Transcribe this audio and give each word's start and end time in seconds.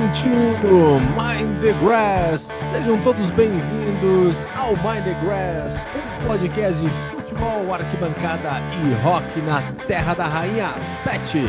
Welcome 0.00 0.22
to 0.22 1.14
Mind 1.14 1.60
the 1.60 1.74
Grass. 1.74 2.40
Sejam 2.70 2.98
todos 3.02 3.30
bem-vindos 3.32 4.46
ao 4.56 4.70
Mind 4.76 5.04
the 5.04 5.12
Grass, 5.22 5.84
um 6.22 6.26
podcast 6.26 6.80
de 6.80 6.88
futebol, 7.10 7.74
arquibancada 7.74 8.62
e 8.82 8.94
rock 9.02 9.42
na 9.42 9.60
terra 9.86 10.14
da 10.14 10.26
rainha 10.26 10.68
Pet. 11.04 11.40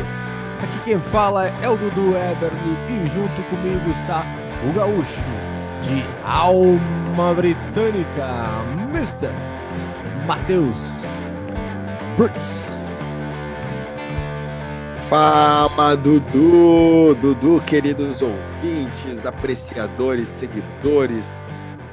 Aqui 0.62 0.84
quem 0.84 1.00
fala 1.00 1.46
é 1.46 1.68
o 1.68 1.78
Dudu 1.78 2.14
Eberly 2.14 2.76
e 2.90 3.06
junto 3.08 3.42
comigo 3.48 3.90
está 3.90 4.26
o 4.68 4.72
gaúcho 4.74 5.22
de 5.80 6.04
alma 6.22 7.32
britânica, 7.34 8.48
Mr. 8.92 9.32
Matheus 10.26 11.06
Brits. 12.18 12.81
Fala, 15.12 15.94
Dudu! 15.94 17.14
Dudu, 17.20 17.62
queridos 17.66 18.22
ouvintes, 18.22 19.26
apreciadores, 19.26 20.26
seguidores 20.26 21.44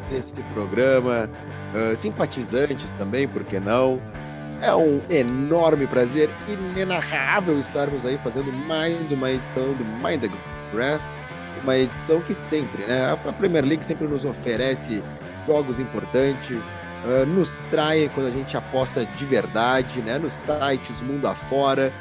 desse 0.10 0.42
programa, 0.54 1.30
uh, 1.76 1.94
simpatizantes 1.98 2.94
também, 2.94 3.28
por 3.28 3.44
que 3.44 3.60
não? 3.60 4.02
É 4.62 4.74
um 4.74 5.02
enorme 5.10 5.86
prazer 5.86 6.30
inenarrável 6.48 7.60
estarmos 7.60 8.06
aí 8.06 8.18
fazendo 8.24 8.54
mais 8.54 9.12
uma 9.12 9.30
edição 9.30 9.74
do 9.74 9.84
Mind 9.84 10.22
the 10.22 10.30
Grass, 10.74 11.22
uma 11.62 11.78
edição 11.78 12.22
que 12.22 12.34
sempre, 12.34 12.86
né? 12.86 13.12
A 13.12 13.34
Premier 13.34 13.66
League 13.66 13.86
sempre 13.86 14.08
nos 14.08 14.24
oferece 14.24 15.04
jogos 15.46 15.78
importantes, 15.78 16.64
uh, 17.04 17.26
nos 17.26 17.62
trai 17.70 18.10
quando 18.16 18.28
a 18.28 18.32
gente 18.32 18.56
aposta 18.56 19.06
de 19.06 19.26
verdade, 19.26 20.02
né? 20.04 20.18
Nos 20.18 20.34
sites 20.36 21.02
mundo 21.02 21.28
afora. 21.28 21.92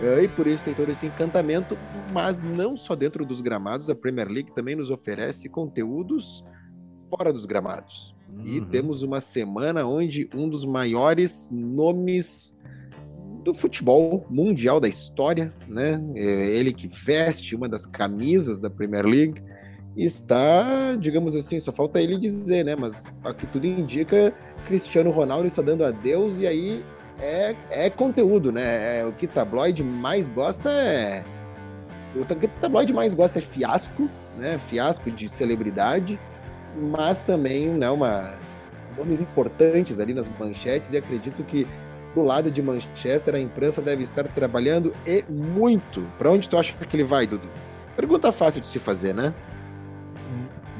Uh, 0.00 0.24
e 0.24 0.28
por 0.28 0.46
isso 0.46 0.64
tem 0.64 0.74
todo 0.74 0.90
esse 0.90 1.06
encantamento, 1.06 1.78
mas 2.12 2.42
não 2.42 2.76
só 2.76 2.96
dentro 2.96 3.24
dos 3.24 3.40
gramados, 3.40 3.88
a 3.88 3.94
Premier 3.94 4.28
League 4.28 4.52
também 4.52 4.74
nos 4.74 4.90
oferece 4.90 5.48
conteúdos 5.48 6.44
fora 7.08 7.32
dos 7.32 7.46
gramados. 7.46 8.14
Uhum. 8.28 8.40
E 8.44 8.60
temos 8.60 9.02
uma 9.02 9.20
semana 9.20 9.86
onde 9.86 10.28
um 10.34 10.48
dos 10.48 10.64
maiores 10.64 11.48
nomes 11.52 12.54
do 13.44 13.54
futebol 13.54 14.26
mundial 14.28 14.80
da 14.80 14.88
história, 14.88 15.54
né? 15.68 16.02
É 16.16 16.48
ele 16.48 16.72
que 16.72 16.88
veste 16.88 17.54
uma 17.54 17.68
das 17.68 17.86
camisas 17.86 18.58
da 18.58 18.70
Premier 18.70 19.04
League 19.04 19.42
está, 19.96 20.96
digamos 20.96 21.36
assim, 21.36 21.60
só 21.60 21.70
falta 21.70 22.00
ele 22.00 22.18
dizer, 22.18 22.64
né? 22.64 22.74
Mas 22.74 23.04
aqui 23.22 23.46
tudo 23.46 23.66
indica 23.66 24.34
Cristiano 24.66 25.10
Ronaldo 25.10 25.46
está 25.46 25.62
dando 25.62 25.84
adeus 25.84 26.40
e 26.40 26.46
aí 26.46 26.84
é, 27.20 27.54
é 27.70 27.90
conteúdo, 27.90 28.50
né? 28.50 28.98
É, 28.98 29.04
o 29.04 29.12
que 29.12 29.26
tabloide 29.26 29.82
mais 29.84 30.28
gosta 30.28 30.70
é. 30.70 31.24
O 32.14 32.24
que 32.24 32.46
tabloide 32.46 32.92
mais 32.92 33.14
gosta 33.14 33.38
é 33.38 33.42
fiasco, 33.42 34.08
né? 34.38 34.58
Fiasco 34.68 35.10
de 35.10 35.28
celebridade, 35.28 36.18
mas 36.76 37.22
também 37.22 37.68
né, 37.68 37.90
uma, 37.90 38.34
nomes 38.96 39.20
importantes 39.20 39.98
ali 39.98 40.14
nas 40.14 40.28
manchetes, 40.28 40.92
e 40.92 40.96
acredito 40.96 41.42
que 41.44 41.66
do 42.14 42.22
lado 42.22 42.50
de 42.50 42.62
Manchester 42.62 43.34
a 43.34 43.40
imprensa 43.40 43.82
deve 43.82 44.04
estar 44.04 44.24
trabalhando 44.28 44.94
e 45.04 45.24
muito. 45.28 46.02
Para 46.16 46.30
onde 46.30 46.48
tu 46.48 46.56
acha 46.56 46.72
que 46.72 46.96
ele 46.96 47.04
vai, 47.04 47.26
Dudu? 47.26 47.48
Pergunta 47.96 48.30
fácil 48.30 48.60
de 48.60 48.68
se 48.68 48.78
fazer, 48.78 49.12
né? 49.12 49.34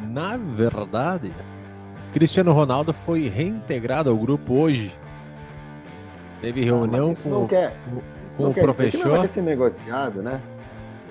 Na 0.08 0.36
verdade, 0.36 1.34
Cristiano 2.12 2.52
Ronaldo 2.52 2.92
foi 2.92 3.28
reintegrado 3.28 4.08
ao 4.10 4.16
grupo 4.16 4.54
hoje 4.54 4.96
Teve 6.44 6.62
reunião 6.62 7.12
ah, 7.12 7.22
com, 7.22 7.46
quer, 7.46 7.74
com, 8.36 8.48
o 8.48 8.52
professor. 8.52 9.06
Não 9.06 9.16
vai 9.16 9.28
ser 9.28 9.40
negociado, 9.40 10.22
né? 10.22 10.42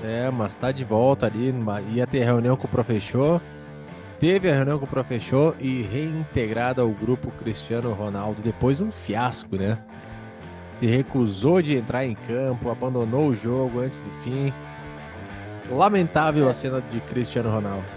É, 0.03 0.29
mas 0.29 0.53
tá 0.53 0.71
de 0.71 0.83
volta 0.83 1.25
ali. 1.25 1.51
Ia 1.91 2.05
ter 2.05 2.23
reunião 2.23 2.55
com 2.55 2.67
o 2.67 2.69
professor. 2.69 3.41
Teve 4.19 4.47
a 4.47 4.53
reunião 4.53 4.77
com 4.77 4.85
o 4.85 4.87
professor 4.87 5.55
e 5.59 5.81
reintegrado 5.81 6.81
ao 6.81 6.89
grupo 6.89 7.31
Cristiano 7.31 7.91
Ronaldo 7.93 8.43
depois 8.43 8.77
de 8.77 8.83
um 8.83 8.91
fiasco, 8.91 9.55
né? 9.55 9.79
Se 10.79 10.85
recusou 10.85 11.63
de 11.63 11.77
entrar 11.77 12.05
em 12.05 12.13
campo, 12.13 12.69
abandonou 12.69 13.29
o 13.29 13.35
jogo 13.35 13.79
antes 13.79 14.01
do 14.01 14.11
fim. 14.21 14.53
Lamentável 15.71 16.47
a 16.47 16.53
cena 16.53 16.79
de 16.79 16.99
Cristiano 17.01 17.49
Ronaldo. 17.49 17.87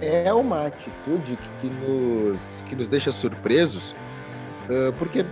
É 0.00 0.32
uma 0.34 0.66
atitude 0.66 1.36
que, 1.36 1.68
que 1.68 1.74
nos, 1.74 2.64
que 2.66 2.74
nos 2.74 2.88
deixa 2.88 3.12
surpresos, 3.12 3.94
uh, 4.68 4.92
porque 4.98 5.24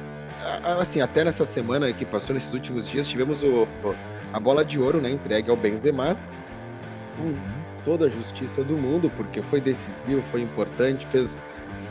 assim, 0.80 1.00
até 1.00 1.24
nessa 1.24 1.44
semana 1.44 1.92
que 1.92 2.04
passou, 2.04 2.34
nesses 2.34 2.52
últimos 2.52 2.88
dias, 2.88 3.06
tivemos 3.06 3.42
o, 3.42 3.66
a 4.32 4.40
bola 4.40 4.64
de 4.64 4.78
ouro, 4.78 5.00
né, 5.00 5.10
entregue 5.10 5.50
ao 5.50 5.56
Benzema, 5.56 6.16
com 7.16 7.34
toda 7.84 8.06
a 8.06 8.08
justiça 8.08 8.62
do 8.62 8.76
mundo, 8.76 9.10
porque 9.16 9.42
foi 9.42 9.60
decisivo, 9.60 10.22
foi 10.30 10.42
importante, 10.42 11.06
fez 11.06 11.40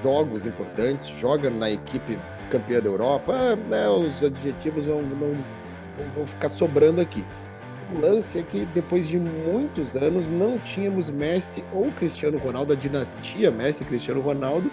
jogos 0.04 0.46
importantes, 0.46 1.08
joga 1.08 1.50
na 1.50 1.70
equipe 1.70 2.20
campeã 2.50 2.80
da 2.80 2.88
Europa, 2.88 3.56
né, 3.70 3.88
os 3.90 4.24
adjetivos 4.24 4.86
vão, 4.86 5.02
vão 6.16 6.28
ficar 6.28 6.50
sobrando 6.50 7.02
aqui. 7.02 7.26
O 7.94 8.00
lance 8.00 8.40
é 8.40 8.44
que 8.44 8.66
depois 8.74 9.08
de 9.08 9.20
muitos 9.20 9.96
anos 9.96 10.30
não 10.30 10.58
tínhamos 10.58 11.10
Messi 11.10 11.64
ou 11.72 11.92
Cristiano 11.92 12.38
Ronaldo, 12.38 12.74
a 12.74 12.76
dinastia 12.76 13.52
Messi 13.52 13.84
e 13.84 13.86
Cristiano 13.86 14.22
Ronaldo, 14.22 14.72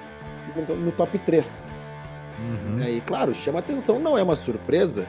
no 0.68 0.92
top 0.92 1.18
3. 1.18 1.66
Uhum. 2.38 2.76
Né? 2.76 2.90
E 2.92 3.00
claro, 3.00 3.34
chama 3.34 3.58
atenção, 3.58 3.98
não 3.98 4.16
é 4.16 4.22
uma 4.22 4.36
surpresa, 4.36 5.06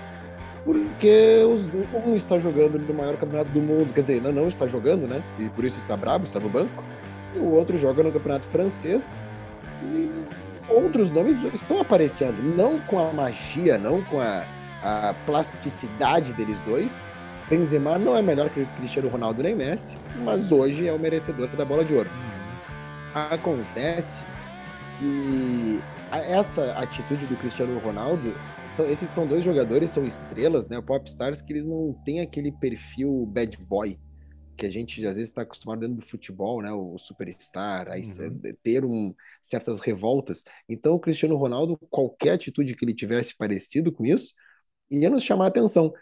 porque 0.64 1.44
os, 1.44 1.70
um 2.06 2.16
está 2.16 2.38
jogando 2.38 2.80
no 2.80 2.94
maior 2.94 3.18
campeonato 3.18 3.50
do 3.50 3.62
mundo, 3.62 3.94
quer 3.94 4.02
dizer, 4.02 4.22
não, 4.22 4.32
não 4.32 4.48
está 4.48 4.66
jogando, 4.66 5.08
né? 5.08 5.22
E 5.38 5.50
por 5.50 5.66
isso 5.66 5.78
está 5.78 5.98
brabo, 5.98 6.24
está 6.24 6.40
no 6.40 6.50
banco. 6.50 6.84
E 7.36 7.40
o 7.40 7.52
outro 7.52 7.78
joga 7.78 8.04
no 8.04 8.12
campeonato 8.12 8.48
francês. 8.48 9.20
E 9.84 10.10
outros 10.70 11.12
nomes 11.12 11.44
estão 11.54 11.80
aparecendo, 11.80 12.42
não 12.56 12.80
com 12.80 13.00
a 13.00 13.12
magia, 13.12 13.78
não 13.78 14.02
com 14.04 14.20
a, 14.20 14.46
a 14.82 15.14
plasticidade 15.26 16.34
deles 16.34 16.62
dois. 16.62 17.06
Benzema 17.50 18.00
não 18.00 18.16
é 18.16 18.22
melhor 18.22 18.50
que 18.50 18.66
Cristiano 18.78 19.10
Ronaldo 19.10 19.44
nem 19.44 19.54
Messi, 19.54 19.98
mas 20.24 20.52
hoje 20.52 20.88
é 20.88 20.94
o 20.94 21.00
merecedor 21.00 21.50
da 21.50 21.66
bola 21.66 21.84
de 21.84 21.94
ouro. 21.94 22.10
Uhum. 22.10 23.28
Acontece 23.32 24.24
que 24.98 25.82
essa 26.20 26.74
atitude 26.74 27.26
do 27.26 27.36
Cristiano 27.38 27.80
Ronaldo, 27.80 28.34
são, 28.76 28.86
esses 28.90 29.10
são 29.10 29.28
dois 29.28 29.44
jogadores, 29.44 29.92
são 29.92 30.06
estrelas, 30.06 30.68
né? 30.68 30.82
Popstars, 30.82 31.42
que 31.42 31.54
eles 31.54 31.66
não 31.66 31.94
têm 32.06 32.22
aquele 32.22 32.52
perfil 32.52 33.26
bad 33.26 33.58
boy 33.58 34.00
que 34.56 34.66
a 34.66 34.70
gente 34.70 35.06
às 35.06 35.16
vezes 35.16 35.30
está 35.30 35.42
acostumado 35.42 35.80
dentro 35.80 35.96
do 35.96 36.06
futebol, 36.06 36.62
né? 36.62 36.72
O 36.72 36.98
superstar, 36.98 37.90
aí, 37.90 38.02
uhum. 38.02 38.40
ter 38.62 38.86
um, 38.86 39.14
certas 39.42 39.80
revoltas. 39.80 40.44
Então, 40.70 40.94
o 40.94 41.00
Cristiano 41.00 41.36
Ronaldo, 41.36 41.78
qualquer 41.90 42.34
atitude 42.34 42.76
que 42.76 42.86
ele 42.86 42.94
tivesse 42.94 43.36
parecido 43.36 43.92
com 43.92 44.06
isso, 44.06 44.34
ia 44.90 45.10
nos 45.10 45.24
chamar 45.24 45.46
a 45.46 45.48
atenção. 45.48 45.94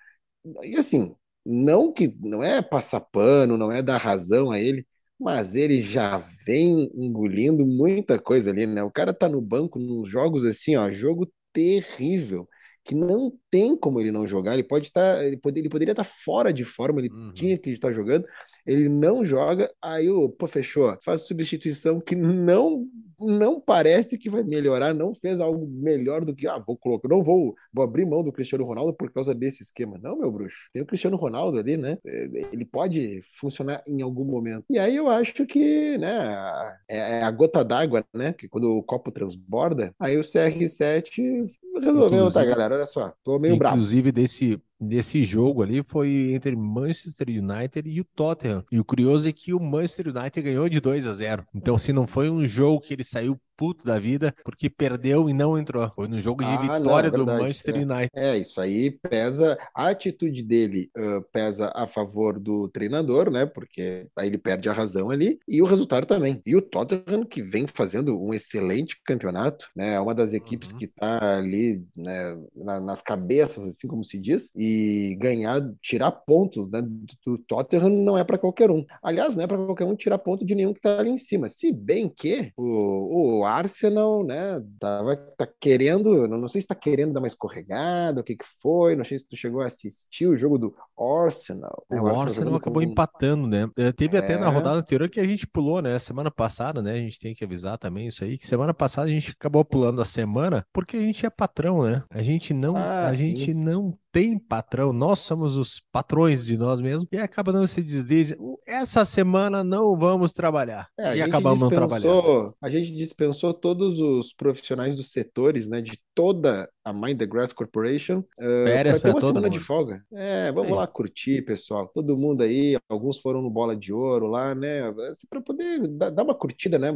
E 0.64 0.76
assim, 0.78 1.16
não 1.46 1.94
que 1.94 2.16
não 2.20 2.44
é 2.44 2.62
passar 2.62 3.02
pano, 3.02 3.58
não 3.58 3.72
é 3.72 3.82
dar 3.82 3.98
razão 3.98 4.52
a 4.52 4.60
ele, 4.60 4.86
mas 5.22 5.54
ele 5.54 5.82
já 5.84 6.18
vem 6.46 6.90
engolindo 6.96 7.66
muita 7.66 8.18
coisa 8.20 8.50
ali, 8.50 8.66
né? 8.66 8.82
O 8.84 8.92
cara 8.92 9.14
tá 9.14 9.30
no 9.30 9.40
banco 9.40 9.78
nos 9.78 10.10
jogos 10.10 10.44
assim, 10.44 10.76
ó, 10.76 10.92
jogo 10.92 11.32
terrível, 11.54 12.48
que 12.84 12.96
não 12.96 13.32
tem 13.52 13.78
como 13.78 14.00
ele 14.00 14.12
não 14.12 14.26
jogar. 14.26 14.54
Ele 14.54 14.64
pode 14.64 14.88
estar, 14.88 15.18
tá, 15.18 15.24
ele, 15.24 15.40
ele 15.56 15.70
poderia 15.70 15.92
estar 15.92 16.04
tá 16.04 16.10
fora 16.10 16.52
de 16.52 16.64
forma, 16.64 17.02
ele 17.02 17.14
uhum. 17.14 17.32
tinha 17.34 17.56
que 17.56 17.70
estar 17.70 17.92
jogando, 17.92 18.26
ele 18.66 18.90
não 18.90 19.24
joga, 19.24 19.72
aí 19.80 20.10
o 20.10 20.28
pô, 20.28 20.48
fechou, 20.48 20.98
faz 21.04 21.22
substituição 21.22 22.02
que 22.02 22.16
não 22.16 22.88
não 23.22 23.60
parece 23.60 24.18
que 24.18 24.30
vai 24.30 24.44
melhorar, 24.44 24.94
não 24.94 25.14
fez 25.14 25.40
algo 25.40 25.68
melhor 25.68 26.26
do 26.26 26.36
que, 26.36 26.48
ah, 26.48 26.58
vou 26.58 26.78
colocar, 26.78 27.08
não 27.08 27.24
vou, 27.24 27.56
vou 27.74 27.84
abrir 27.84 28.06
mão 28.06 28.24
do 28.24 28.32
Cristiano 28.32 28.64
Ronaldo 28.64 28.94
por 28.94 29.12
causa 29.12 29.34
desse 29.34 29.62
esquema. 29.64 29.98
Não, 30.02 30.18
meu 30.18 30.32
bruxo. 30.32 30.68
Tem 30.74 30.82
o 30.82 30.86
Cristiano 30.86 31.18
Ronaldo 31.18 31.60
ali, 31.60 31.78
né? 31.78 31.98
Ele 32.06 32.66
pode 32.66 33.22
funcionar 33.40 33.82
em 33.88 34.02
algum 34.02 34.26
momento. 34.26 34.66
E 34.70 34.80
aí 34.80 34.96
eu 34.96 35.10
acho 35.10 35.46
que, 35.46 35.98
né, 35.98 36.74
é, 36.90 37.20
é 37.20 37.24
a 37.24 37.32
gota 37.32 37.64
d'água, 37.64 38.04
né? 38.14 38.34
Que 38.34 38.48
quando 38.48 38.76
o 38.76 38.84
copo 38.84 39.12
transborda, 39.12 39.94
aí 40.00 40.18
o 40.18 40.22
CR7 40.22 41.46
resolveu, 41.80 42.32
tá, 42.32 42.44
galera? 42.44 42.76
Olha 42.76 42.86
só, 42.86 43.14
tô 43.24 43.40
meio 43.40 43.58
bravo. 43.58 43.76
Inclusive, 43.76 44.12
desse 44.12 44.60
desse 44.82 45.24
jogo 45.24 45.62
ali 45.62 45.84
foi 45.84 46.32
entre 46.34 46.56
Manchester 46.56 47.28
United 47.30 47.88
e 47.88 48.02
o 48.02 48.04
Tottenham. 48.04 48.64
E 48.72 48.80
o 48.80 48.84
curioso 48.84 49.30
é 49.30 49.32
que 49.32 49.54
o 49.54 49.60
Manchester 49.60 50.08
United 50.08 50.42
ganhou 50.42 50.68
de 50.68 50.80
2 50.80 51.06
a 51.06 51.14
0. 51.14 51.46
Então, 51.54 51.78
se 51.78 51.94
não 51.94 52.08
foi 52.08 52.30
um 52.30 52.46
jogo 52.46 52.82
que 52.82 52.94
ele 52.94 53.04
saiu 53.04 53.40
puto 53.62 53.86
da 53.86 54.00
vida 54.00 54.34
porque 54.44 54.72
perdeu 54.72 55.30
e 55.30 55.34
não 55.34 55.56
entrou. 55.56 55.88
Foi 55.96 56.08
no 56.08 56.20
jogo 56.20 56.44
de 56.44 56.50
ah, 56.50 56.58
vitória 56.58 57.12
não, 57.12 57.22
é 57.22 57.24
do 57.24 57.26
Manchester 57.28 57.76
é. 57.76 57.78
United. 57.78 58.10
É, 58.16 58.38
isso 58.40 58.60
aí 58.60 58.90
pesa. 58.90 59.56
A 59.76 59.90
atitude 59.90 60.42
dele 60.42 60.90
uh, 60.98 61.22
pesa 61.32 61.72
a 61.76 61.86
favor 61.86 62.40
do 62.40 62.68
treinador, 62.70 63.30
né? 63.30 63.46
Porque 63.46 64.08
aí 64.18 64.28
ele 64.30 64.40
perde 64.40 64.68
a 64.68 64.74
razão 64.74 65.12
ali, 65.12 65.40
e 65.48 65.62
o 65.62 65.66
resultado 65.66 66.08
também. 66.08 66.42
E 66.44 66.56
o 66.56 66.62
Tottenham, 66.62 67.24
que 67.24 67.44
vem 67.44 67.68
fazendo 67.68 68.20
um 68.20 68.34
excelente 68.34 69.00
campeonato, 69.06 69.70
né? 69.76 69.94
É 69.94 70.00
uma 70.00 70.16
das 70.16 70.34
equipes 70.34 70.72
uhum. 70.72 70.80
que 70.80 70.88
tá 70.88 71.38
ali 71.38 71.86
né, 71.96 72.38
na, 72.56 72.82
nas 72.82 73.04
cabeças, 73.04 73.64
assim 73.64 73.88
como 73.88 74.04
se 74.04 74.20
diz, 74.20 74.52
e 74.56 75.16
ganhar, 75.20 75.62
tirar 75.84 76.10
pontos 76.10 76.68
né, 76.72 76.82
do, 76.82 77.06
do 77.24 77.38
Tottenham 77.38 77.90
não 77.90 78.18
é 78.18 78.24
para 78.24 78.40
qualquer 78.40 78.72
um. 78.72 78.84
Aliás, 79.04 79.36
não 79.36 79.44
é 79.44 79.48
para 79.48 79.64
qualquer 79.64 79.86
um 79.86 79.96
tirar 79.96 80.18
ponto 80.18 80.44
de 80.44 80.56
nenhum 80.56 80.74
que 80.74 80.82
tá 80.82 80.98
ali 80.98 81.12
em 81.12 81.18
cima. 81.20 81.48
Se 81.48 81.72
bem 81.72 82.10
que 82.10 82.52
o, 82.58 83.42
o 83.42 83.51
Arsenal, 83.56 84.24
né, 84.24 84.62
tava, 84.80 85.16
tá 85.16 85.48
querendo, 85.60 86.28
não, 86.28 86.38
não 86.38 86.48
sei 86.48 86.62
se 86.62 86.68
tá 86.68 86.76
querendo 86.76 87.14
dar 87.14 87.20
uma 87.20 87.28
escorregada, 87.28 88.22
o 88.22 88.24
que 88.24 88.36
que 88.36 88.46
foi, 88.62 88.96
não 88.96 89.04
sei 89.04 89.18
se 89.18 89.28
tu 89.28 89.36
chegou 89.36 89.62
a 89.62 89.66
assistir 89.66 90.28
o 90.28 90.38
jogo 90.38 90.58
do 90.58 90.76
Arsenal. 90.98 91.86
Né? 91.90 92.00
O, 92.00 92.04
o 92.04 92.08
Arsenal, 92.08 92.28
Arsenal 92.28 92.56
acabou 92.56 92.84
com... 92.84 92.90
empatando, 92.90 93.48
né? 93.48 93.70
É, 93.78 93.92
teve 93.92 94.18
é... 94.18 94.20
até 94.20 94.38
na 94.38 94.48
é. 94.48 94.50
rodada 94.50 94.80
anterior 94.80 95.10
que 95.10 95.20
a 95.20 95.28
gente 95.28 95.48
pulou, 95.48 95.82
né? 95.82 95.98
Semana 96.00 96.32
passada, 96.32 96.82
né? 96.82 96.94
A 96.94 96.98
gente 96.98 97.20
tem 97.20 97.34
que 97.34 97.44
avisar 97.44 97.78
também 97.78 98.08
isso 98.08 98.24
aí, 98.24 98.38
que 98.38 98.48
semana 98.48 98.74
passada 98.74 99.08
a 99.08 99.12
gente 99.12 99.32
acabou 99.32 99.64
pulando 99.66 100.02
a 100.02 100.06
semana 100.06 100.66
porque 100.72 100.98
a 100.98 101.02
gente 101.02 101.26
é 101.26 101.30
patrão, 101.30 101.84
né? 101.84 102.04
A 102.10 102.22
gente 102.22 102.54
não, 102.54 102.76
ah, 102.76 103.08
a 103.08 103.14
sim. 103.14 103.36
gente 103.36 103.54
não 103.54 103.98
tem 104.12 104.38
patrão, 104.38 104.92
nós 104.92 105.20
somos 105.20 105.56
os 105.56 105.82
patrões 105.92 106.46
de 106.46 106.58
nós 106.58 106.82
mesmos 106.82 107.08
e 107.12 107.18
acaba 107.18 107.52
não 107.52 107.66
se 107.66 107.82
deslize. 107.82 108.36
Essa 108.68 109.06
semana 109.06 109.64
não 109.64 109.98
vamos 109.98 110.34
trabalhar. 110.34 110.90
É, 110.98 111.18
e 111.18 111.22
acabamos 111.22 111.62
não 111.62 111.70
trabalhando. 111.70 112.54
A 112.62 112.70
gente 112.70 112.94
dispensou 112.96 113.54
todos 113.54 114.00
os 114.00 114.34
profissionais 114.34 114.96
dos 114.96 115.12
setores, 115.12 115.70
né, 115.70 115.82
de 115.82 116.00
toda 116.14 116.70
a 116.84 116.92
Mind 116.92 117.18
the 117.18 117.26
Grass 117.26 117.54
Corporation 117.54 118.20
uh, 118.20 118.64
para 118.66 119.00
ter 119.00 119.10
uma 119.10 119.22
semana 119.22 119.42
mundo. 119.42 119.52
de 119.52 119.60
folga. 119.60 120.04
É, 120.12 120.52
vamos 120.52 120.76
lá 120.76 120.86
curtir, 120.88 121.44
pessoal. 121.44 121.88
Todo 121.88 122.18
mundo 122.18 122.42
aí, 122.42 122.78
alguns 122.90 123.20
foram 123.20 123.42
no 123.42 123.50
Bola 123.50 123.76
de 123.76 123.94
Ouro 123.94 124.28
lá, 124.28 124.54
né, 124.54 124.90
assim, 125.10 125.28
para 125.30 125.42
poder 125.42 125.88
dar 125.88 126.24
uma 126.24 126.36
curtida, 126.36 126.78
né, 126.78 126.90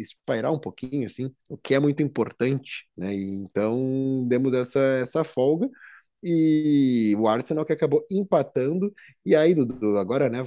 espairar 0.00 0.52
um 0.52 0.58
pouquinho 0.58 1.06
assim, 1.06 1.30
o 1.48 1.56
que 1.56 1.74
é 1.74 1.78
muito 1.78 2.02
importante, 2.02 2.86
né? 2.96 3.14
E 3.14 3.36
então 3.42 4.24
demos 4.26 4.52
essa 4.52 4.80
essa 4.80 5.24
folga 5.24 5.68
e 6.22 7.14
o 7.18 7.26
Arsenal 7.26 7.64
que 7.64 7.72
acabou 7.72 8.06
empatando. 8.10 8.92
E 9.24 9.34
aí, 9.34 9.54
Dudu, 9.54 9.96
agora, 9.96 10.28
né, 10.28 10.44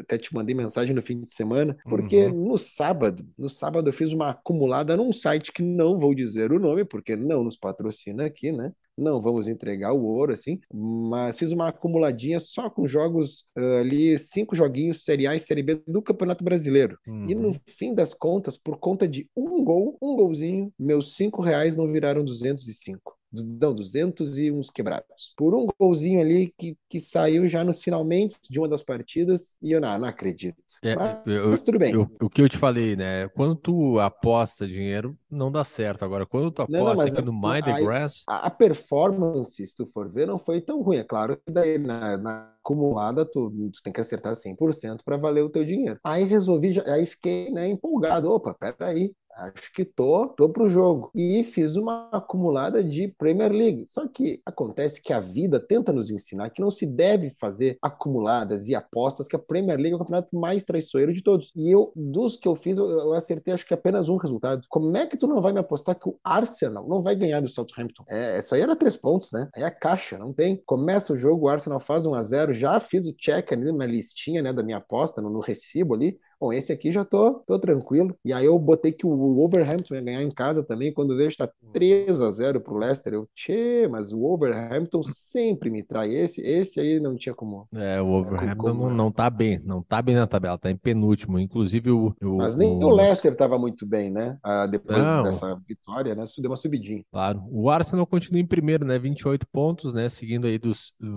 até 0.00 0.18
te 0.18 0.34
mandei 0.34 0.54
mensagem 0.54 0.94
no 0.94 1.02
fim 1.02 1.20
de 1.20 1.30
semana, 1.30 1.76
porque 1.84 2.26
uhum. 2.26 2.48
no 2.48 2.58
sábado, 2.58 3.26
no 3.36 3.48
sábado 3.48 3.88
eu 3.88 3.92
fiz 3.92 4.12
uma 4.12 4.30
acumulada 4.30 4.96
num 4.96 5.12
site 5.12 5.52
que 5.52 5.62
não 5.62 5.98
vou 5.98 6.14
dizer 6.14 6.52
o 6.52 6.58
nome, 6.58 6.84
porque 6.84 7.16
não 7.16 7.44
nos 7.44 7.56
patrocina 7.56 8.24
aqui, 8.24 8.52
né? 8.52 8.72
Não 8.96 9.20
vamos 9.20 9.46
entregar 9.46 9.92
o 9.92 10.04
ouro 10.04 10.32
assim, 10.32 10.58
mas 10.72 11.38
fiz 11.38 11.52
uma 11.52 11.68
acumuladinha 11.68 12.40
só 12.40 12.68
com 12.68 12.84
jogos 12.84 13.44
uh, 13.56 13.80
ali, 13.80 14.18
cinco 14.18 14.56
joguinhos 14.56 15.04
seriais 15.04 15.42
Série 15.42 15.62
B 15.62 15.80
do 15.86 16.02
Campeonato 16.02 16.42
Brasileiro. 16.42 16.98
Uhum. 17.06 17.24
E 17.24 17.34
no 17.34 17.48
uhum. 17.48 17.56
fim 17.66 17.94
das 17.94 18.12
contas, 18.12 18.58
por 18.58 18.76
conta 18.78 19.06
de 19.06 19.28
um 19.36 19.62
gol, 19.62 19.96
um 20.02 20.16
golzinho, 20.16 20.72
meus 20.76 21.14
cinco 21.14 21.40
reais 21.40 21.76
não 21.76 21.90
viraram 21.90 22.24
205 22.24 23.17
não, 23.32 23.74
200 23.74 24.38
e 24.38 24.50
uns 24.50 24.70
quebrados. 24.70 25.34
Por 25.36 25.54
um 25.54 25.66
golzinho 25.78 26.20
ali 26.20 26.52
que, 26.56 26.76
que 26.88 26.98
saiu 26.98 27.48
já 27.48 27.62
nos 27.62 27.82
finalmente 27.82 28.36
de 28.48 28.58
uma 28.58 28.68
das 28.68 28.82
partidas 28.82 29.56
e 29.62 29.72
eu 29.72 29.80
não, 29.80 29.98
não 29.98 30.08
acredito. 30.08 30.56
É, 30.82 30.94
mas, 30.94 31.26
eu, 31.26 31.50
mas, 31.50 31.62
tudo 31.62 31.78
bem. 31.78 31.92
Eu, 31.92 32.10
o 32.20 32.30
que 32.30 32.40
eu 32.40 32.48
te 32.48 32.56
falei, 32.56 32.96
né? 32.96 33.28
Quando 33.28 33.54
tu 33.54 33.98
aposta 33.98 34.66
dinheiro, 34.66 35.16
não 35.30 35.52
dá 35.52 35.64
certo. 35.64 36.04
Agora, 36.04 36.24
quando 36.24 36.50
tu 36.50 36.62
aposta 36.62 37.04
não, 37.06 37.26
não, 37.26 37.32
no 37.32 37.48
Mind 37.48 37.64
the 37.64 37.82
Grass. 37.82 38.22
A, 38.26 38.46
a, 38.46 38.50
performance, 38.50 39.66
se 39.66 39.76
tu 39.76 39.86
for 39.86 40.10
ver, 40.10 40.26
não 40.26 40.38
foi 40.38 40.60
tão 40.60 40.82
ruim. 40.82 40.98
É 40.98 41.04
claro 41.04 41.36
que 41.36 41.52
daí 41.52 41.78
na, 41.78 42.16
na 42.16 42.52
acumulada 42.68 43.24
tu, 43.24 43.50
tu, 43.72 43.82
tem 43.82 43.92
que 43.92 44.00
acertar 44.00 44.34
100% 44.34 44.98
para 45.04 45.16
valer 45.16 45.42
o 45.42 45.50
teu 45.50 45.64
dinheiro. 45.64 45.98
Aí 46.04 46.24
resolvi, 46.24 46.80
aí 46.86 47.06
fiquei 47.06 47.50
né, 47.50 47.66
empolgado. 47.66 48.30
Opa, 48.30 48.54
peraí, 48.54 49.12
acho 49.38 49.72
que 49.72 49.84
tô, 49.84 50.28
tô 50.28 50.48
pro 50.48 50.68
jogo. 50.68 51.10
E 51.14 51.42
fiz 51.44 51.76
uma 51.76 52.08
acumulada 52.12 52.82
de 52.82 53.08
Premier 53.08 53.52
League. 53.52 53.86
Só 53.88 54.06
que 54.08 54.40
acontece 54.44 55.02
que 55.02 55.12
a 55.12 55.20
vida 55.20 55.60
tenta 55.60 55.92
nos 55.92 56.10
ensinar 56.10 56.50
que 56.50 56.60
não 56.60 56.70
se 56.70 56.84
deve 56.84 57.30
fazer 57.30 57.78
acumuladas 57.80 58.68
e 58.68 58.74
apostas, 58.74 59.28
que 59.28 59.36
a 59.36 59.38
Premier 59.38 59.78
League 59.78 59.92
é 59.92 59.96
o 59.96 59.98
campeonato 59.98 60.36
mais 60.36 60.64
traiçoeiro 60.64 61.12
de 61.12 61.22
todos. 61.22 61.52
E 61.54 61.70
eu, 61.70 61.92
dos 61.94 62.36
que 62.36 62.48
eu 62.48 62.56
fiz, 62.56 62.76
eu, 62.76 62.88
eu 62.88 63.12
acertei 63.12 63.54
acho 63.54 63.66
que 63.66 63.74
apenas 63.74 64.08
um 64.08 64.16
resultado. 64.16 64.66
Como 64.68 64.96
é 64.96 65.06
que 65.06 65.16
tu 65.16 65.26
não 65.26 65.40
vai 65.40 65.52
me 65.52 65.60
apostar 65.60 65.98
que 65.98 66.08
o 66.08 66.18
Arsenal 66.24 66.86
não 66.88 67.02
vai 67.02 67.14
ganhar 67.14 67.40
do 67.40 67.48
Southampton? 67.48 68.04
É, 68.08 68.38
isso 68.38 68.54
aí 68.54 68.60
era 68.60 68.76
três 68.76 68.96
pontos, 68.96 69.30
né? 69.32 69.48
Aí 69.54 69.62
a 69.62 69.70
caixa, 69.70 70.18
não 70.18 70.32
tem. 70.32 70.62
Começa 70.66 71.12
o 71.12 71.16
jogo, 71.16 71.46
o 71.46 71.48
Arsenal 71.48 71.80
faz 71.80 72.06
1 72.06 72.14
a 72.14 72.22
0 72.22 72.54
já 72.54 72.80
fiz 72.80 73.06
o 73.06 73.12
check 73.12 73.52
ali 73.52 73.72
na 73.72 73.86
listinha, 73.86 74.42
né, 74.42 74.52
da 74.52 74.62
minha 74.62 74.78
aposta, 74.78 75.22
no, 75.22 75.30
no 75.30 75.40
recibo 75.40 75.94
ali. 75.94 76.18
Bom, 76.40 76.52
esse 76.52 76.72
aqui 76.72 76.92
já 76.92 77.04
tô, 77.04 77.42
tô 77.46 77.58
tranquilo. 77.58 78.14
E 78.24 78.32
aí 78.32 78.44
eu 78.46 78.56
botei 78.58 78.92
que 78.92 79.04
o 79.04 79.34
Wolverhampton 79.34 79.94
ia 79.94 80.00
ganhar 80.00 80.22
em 80.22 80.30
casa 80.30 80.62
também. 80.62 80.92
Quando 80.92 81.16
vejo 81.16 81.30
está 81.30 81.50
3 81.72 82.20
a 82.20 82.30
0 82.30 82.60
pro 82.60 82.78
Leicester, 82.78 83.12
eu, 83.14 83.28
tchê, 83.34 83.88
mas 83.90 84.12
o 84.12 84.20
Wolverhampton 84.20 85.02
sempre 85.02 85.68
me 85.68 85.82
trai. 85.82 86.14
Esse, 86.14 86.40
esse 86.40 86.78
aí 86.78 87.00
não 87.00 87.16
tinha 87.16 87.34
como. 87.34 87.66
É, 87.74 88.00
o 88.00 88.06
Wolverhampton 88.06 88.56
como, 88.56 88.88
não, 88.88 88.94
não 88.94 89.12
tá 89.12 89.28
bem, 89.28 89.60
não 89.64 89.82
tá 89.82 90.00
bem 90.00 90.14
na 90.14 90.28
tabela, 90.28 90.56
tá 90.56 90.70
em 90.70 90.76
penúltimo. 90.76 91.40
Inclusive 91.40 91.90
o. 91.90 92.14
o 92.22 92.36
mas 92.36 92.54
nem 92.54 92.68
o, 92.68 92.86
o 92.86 92.90
Leicester 92.90 93.34
tava 93.34 93.58
muito 93.58 93.84
bem, 93.84 94.08
né? 94.08 94.38
Ah, 94.42 94.66
depois 94.66 94.98
não. 94.98 95.24
dessa 95.24 95.60
vitória, 95.66 96.14
né? 96.14 96.24
Deu 96.38 96.50
uma 96.50 96.56
subidinha. 96.56 97.02
Claro. 97.10 97.42
O 97.50 97.68
Arsenal 97.68 98.06
continua 98.06 98.40
em 98.40 98.46
primeiro, 98.46 98.84
né? 98.84 98.96
28 98.96 99.44
pontos, 99.52 99.92
né? 99.92 100.08
Seguindo 100.08 100.46
aí 100.46 100.56
do, 100.56 100.72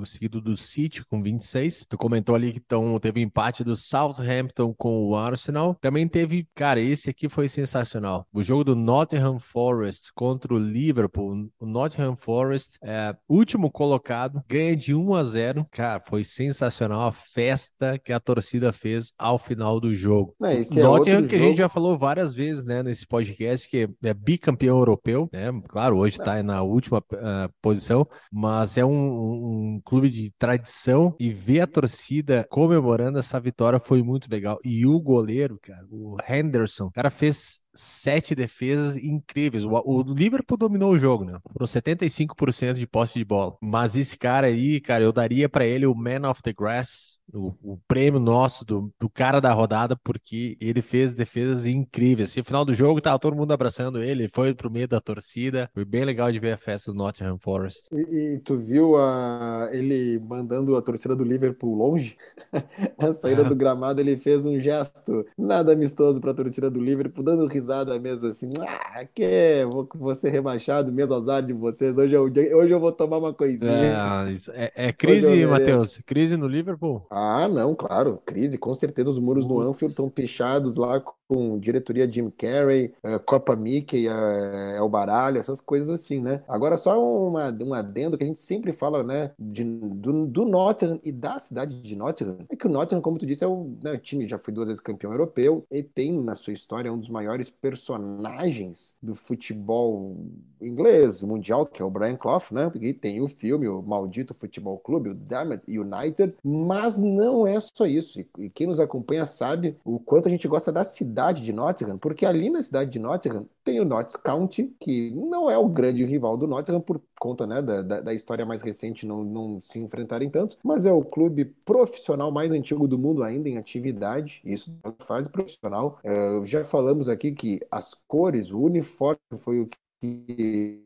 seguido 0.06 0.41
do 0.41 0.57
City 0.57 1.06
com 1.06 1.21
26. 1.21 1.85
Tu 1.88 1.97
comentou 1.97 2.33
ali 2.33 2.53
que 2.53 2.62
então, 2.65 2.97
teve 3.00 3.19
um 3.19 3.24
empate 3.24 3.63
do 3.63 3.75
Southampton 3.75 4.74
com 4.74 5.09
o 5.09 5.11
o 5.12 5.16
Arsenal. 5.16 5.78
Também 5.81 6.08
teve, 6.08 6.48
cara, 6.56 6.80
esse 6.80 7.10
aqui 7.10 7.30
foi 7.30 7.48
sensacional. 7.48 8.25
O 8.34 8.44
jogo 8.44 8.63
do 8.63 8.75
Nottingham 8.75 9.40
Forest 9.40 10.12
contra 10.16 10.54
o 10.54 10.58
Liverpool. 10.58 11.50
O 11.60 11.66
Nottingham 11.66 12.16
Forest, 12.16 12.78
é, 12.84 13.16
último 13.30 13.72
colocado, 13.72 14.42
ganha 14.48 14.75
de 14.75 14.94
1 14.94 15.13
a 15.16 15.24
0. 15.24 15.68
Cara, 15.72 16.02
foi 16.02 16.24
sensacional 16.24 17.08
a 17.08 17.12
festa 17.12 18.00
que 18.00 18.13
a 18.13 18.19
torcida 18.19 18.72
fez 18.72 19.12
ao 19.18 19.38
final 19.38 19.80
do 19.80 19.94
jogo. 19.96 20.36
É, 20.44 20.56
esse 20.56 20.80
é 20.80 20.84
Nottingham, 20.84 21.24
que 21.24 21.36
jogo... 21.36 21.44
a 21.44 21.48
gente 21.48 21.58
já 21.58 21.69
falou 21.69 21.98
várias 21.98 22.34
vezes, 22.34 22.66
né, 22.66 22.81
nesse 22.81 23.06
podcast, 23.06 23.69
que 23.69 23.90
é 24.04 24.13
bicampeão 24.13 24.77
europeu, 24.77 25.30
né? 25.32 25.51
Claro, 25.68 25.98
hoje 25.98 26.20
está 26.20 26.41
na 26.44 26.62
última 26.62 27.00
uh, 27.00 27.51
posição, 27.62 28.08
mas 28.32 28.77
é 28.77 28.86
um, 28.86 28.91
um, 28.91 29.82
clube 29.84 30.10
de 30.10 30.32
tradição 30.38 31.15
e 31.20 31.32
ver 31.32 31.62
a 31.62 31.68
torcida 31.68 32.46
comemorando 32.50 33.20
essa 33.20 33.39
vitória 33.39 33.80
foi 33.80 34.01
muito 34.01 34.30
legal. 34.30 34.60
E 34.63 34.86
o 34.86 35.00
goleiro, 35.01 35.60
cara, 35.62 35.86
o 35.89 36.17
Henderson, 36.27 36.86
o 36.88 36.91
cara 36.91 37.10
fez 37.10 37.61
sete 37.74 38.36
defesas 38.36 38.98
incríveis. 38.98 39.63
O, 39.63 39.70
o, 39.70 40.01
Liverpool 40.13 40.58
dominou 40.58 40.92
o 40.92 41.00
jogo, 41.00 41.24
né? 41.24 41.40
Foram 41.54 41.66
75% 41.66 42.74
de 42.74 42.88
posse 42.88 43.18
de 43.18 43.25
bola. 43.25 43.56
Mas 43.62 43.96
esse 43.96 44.18
cara 44.18 44.48
aí, 44.48 44.80
cara, 44.80 45.04
eu 45.04 45.12
daria 45.12 45.48
para 45.48 45.66
ele 45.66 45.86
o 45.86 45.96
Man 45.96 46.30
of 46.30 46.42
the 46.42 46.54
Grass, 46.54 47.18
o, 47.34 47.54
o 47.63 47.80
prêmio 47.88 48.20
nosso 48.20 48.66
do, 48.66 48.94
do, 49.00 49.10
cara 49.10 49.40
da 49.40 49.54
rodada, 49.54 49.96
porque 50.04 50.58
ele 50.60 50.82
fez 50.82 51.13
defesas 51.13 51.66
incríveis. 51.66 52.30
Assim, 52.30 52.42
no 52.42 52.46
final 52.46 52.66
do 52.66 52.75
jogo, 52.75 53.01
tava 53.01 53.20
todo 53.20 53.36
mundo 53.36 53.54
abraçando 53.54 54.04
ele, 54.04 54.24
ele 54.24 54.32
foi 54.34 54.54
pro 54.54 54.70
meio 54.70 54.88
da 54.88 55.00
torcida. 55.00 55.70
Foi 55.74 55.86
bem 55.86 56.04
legal 56.04 56.32
de 56.32 56.40
ver 56.40 56.54
a 56.54 56.58
festa 56.58 56.92
do 56.92 56.98
Nottingham 56.98 57.38
Forest. 57.40 57.88
E, 57.94 58.36
e 58.36 58.40
tu 58.40 58.58
viu 58.58 58.98
a, 58.98 59.70
ele 59.72 60.20
mandando 60.20 60.75
a 60.75 60.82
torcida 60.82 61.16
do 61.16 61.24
Liverpool 61.24 61.75
longe? 61.75 62.18
a 63.00 63.13
saída 63.13 63.44
do 63.44 63.56
gramado, 63.56 64.01
ele 64.01 64.18
fez 64.18 64.46
um 64.46 64.60
gesto 64.60 65.25
nada 65.38 65.72
amistoso 65.72 66.20
pra 66.20 66.34
torcida 66.34 66.70
do 66.70 66.82
Liverpool, 66.82 67.24
dando 67.24 67.48
risada 67.48 67.61
mesmo 68.00 68.27
assim. 68.27 68.51
Ah, 68.60 69.06
que 69.06 69.65
vou, 69.65 69.88
vou 69.96 70.15
ser 70.15 70.30
rebaixado, 70.30 70.91
mesmo 70.91 71.13
azar 71.15 71.41
de 71.41 71.53
vocês. 71.53 71.98
Hoje 71.98 72.13
eu, 72.13 72.24
hoje 72.24 72.74
eu 72.74 72.80
vou 72.80 72.91
tomar 72.91 73.18
uma 73.18 73.34
coisinha. 73.34 73.72
É, 73.72 74.32
é, 74.53 74.88
é 74.88 74.94
crise, 74.94 75.46
Matheus? 75.46 76.01
Crise 76.06 76.38
no 76.38 76.48
Liverpool? 76.48 77.06
Ah, 77.10 77.48
não, 77.48 77.75
claro, 77.75 78.22
crise. 78.25 78.58
Com 78.58 78.74
certeza 78.74 79.10
os 79.10 79.20
muros 79.20 79.48
Nossa. 79.48 79.63
no 79.63 79.70
Anfield 79.70 79.91
estão 79.91 80.10
fechados 80.10 80.77
lá 80.77 81.01
com 81.31 81.57
diretoria 81.57 82.11
Jim 82.11 82.29
Carrey, 82.29 82.93
uh, 83.01 83.17
Copa 83.25 83.55
Mickey, 83.55 84.05
El 84.05 84.89
Baralho, 84.89 85.38
essas 85.38 85.61
coisas 85.61 85.88
assim, 85.88 86.19
né? 86.19 86.43
Agora, 86.45 86.75
só 86.75 87.01
uma, 87.01 87.57
um 87.63 87.73
adendo 87.73 88.17
que 88.17 88.25
a 88.25 88.27
gente 88.27 88.41
sempre 88.41 88.73
fala, 88.73 89.01
né, 89.01 89.31
de, 89.39 89.63
do, 89.63 90.27
do 90.27 90.43
Nottingham 90.43 91.00
e 91.01 91.09
da 91.09 91.39
cidade 91.39 91.81
de 91.81 91.95
Nottingham, 91.95 92.39
é 92.50 92.55
que 92.57 92.67
o 92.67 92.69
Nottingham, 92.69 93.01
como 93.01 93.17
tu 93.17 93.25
disse, 93.25 93.45
é 93.45 93.47
o, 93.47 93.77
né, 93.81 93.93
o 93.93 93.97
time 93.97 94.27
já 94.27 94.38
foi 94.38 94.53
duas 94.53 94.67
vezes 94.67 94.81
campeão 94.81 95.13
europeu 95.13 95.65
e 95.71 95.81
tem 95.81 96.21
na 96.21 96.35
sua 96.35 96.51
história 96.51 96.91
um 96.91 97.00
dos 97.00 97.09
maiores 97.09 97.50
personagens 97.50 98.97
do 99.01 99.15
futebol 99.15 100.17
inglês, 100.62 101.22
mundial, 101.22 101.65
que 101.65 101.82
é 101.82 101.86
o 101.86 101.89
Brian 101.89 102.15
Clough, 102.15 102.44
né? 102.51 102.72
E 102.80 102.94
tem 102.94 103.22
o 103.22 103.27
filme, 103.27 103.68
o 103.68 103.82
Maldito 103.82 104.34
Futebol 104.34 104.77
Clube, 104.77 105.10
o 105.10 105.15
Damned 105.15 105.63
United, 105.68 106.36
mas 106.44 107.00
não 107.00 107.46
é 107.46 107.60
só 107.60 107.86
isso. 107.86 108.20
E, 108.38 108.50
quem 108.50 108.68
nos 108.68 108.80
acompanha 108.80 109.25
sabe 109.25 109.77
o 109.84 110.00
quanto 110.00 110.27
a 110.27 110.32
gente 110.32 110.48
gosta 110.48 110.72
da 110.72 110.84
cidade 110.84 111.44
de 111.44 111.51
Nottingham, 111.51 111.98
porque 111.98 112.25
ali 112.25 112.50
na 112.50 112.62
cidade 112.62 112.91
de 112.91 113.00
Nottingham 113.00 113.46
tem 113.63 113.80
o 113.80 113.86
Notts 113.86 114.15
County, 114.15 114.74
que 114.80 115.12
não 115.12 115.50
é 115.50 115.58
o 115.58 115.68
grande 115.68 116.03
rival 116.06 116.38
do 116.38 116.48
Nottingham 116.48 116.82
por 116.82 117.01
conta 117.20 117.46
né, 117.46 117.62
da, 117.62 118.01
da, 118.01 118.13
história 118.15 118.44
mais 118.44 118.63
recente 118.63 119.06
não, 119.06 119.24
não 119.24 119.62
se 119.62 119.77
enfrentarem 119.77 120.27
tanto, 120.27 120.58
mas 120.63 120.88
é 120.88 120.91
o 120.91 121.03
clube 121.03 121.46
profissional 121.63 122.32
mais 122.32 122.51
antigo 122.51 122.88
do 122.88 122.98
mundo 122.98 123.24
ainda 123.24 123.48
em 123.48 123.58
atividade, 123.58 124.41
isso 124.44 124.74
faz 125.06 125.27
profissional. 125.27 126.00
Uh, 126.03 126.44
já 126.46 126.63
falamos 126.63 127.08
aqui 127.08 127.32
que 127.32 127.60
as 127.70 127.94
cores, 128.08 128.50
o 128.50 128.60
uniforme 128.60 129.20
foi 129.38 129.60
o 129.60 129.68
que 129.68 129.77
que 130.01 130.84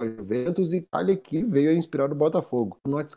Juventus 0.00 0.72
e 0.72 0.86
olha 0.92 1.16
que 1.16 1.44
veio 1.44 1.70
a 1.70 1.74
inspirar 1.74 2.10
o 2.10 2.14
Botafogo. 2.14 2.78
O 2.84 2.90
Notts 2.90 3.16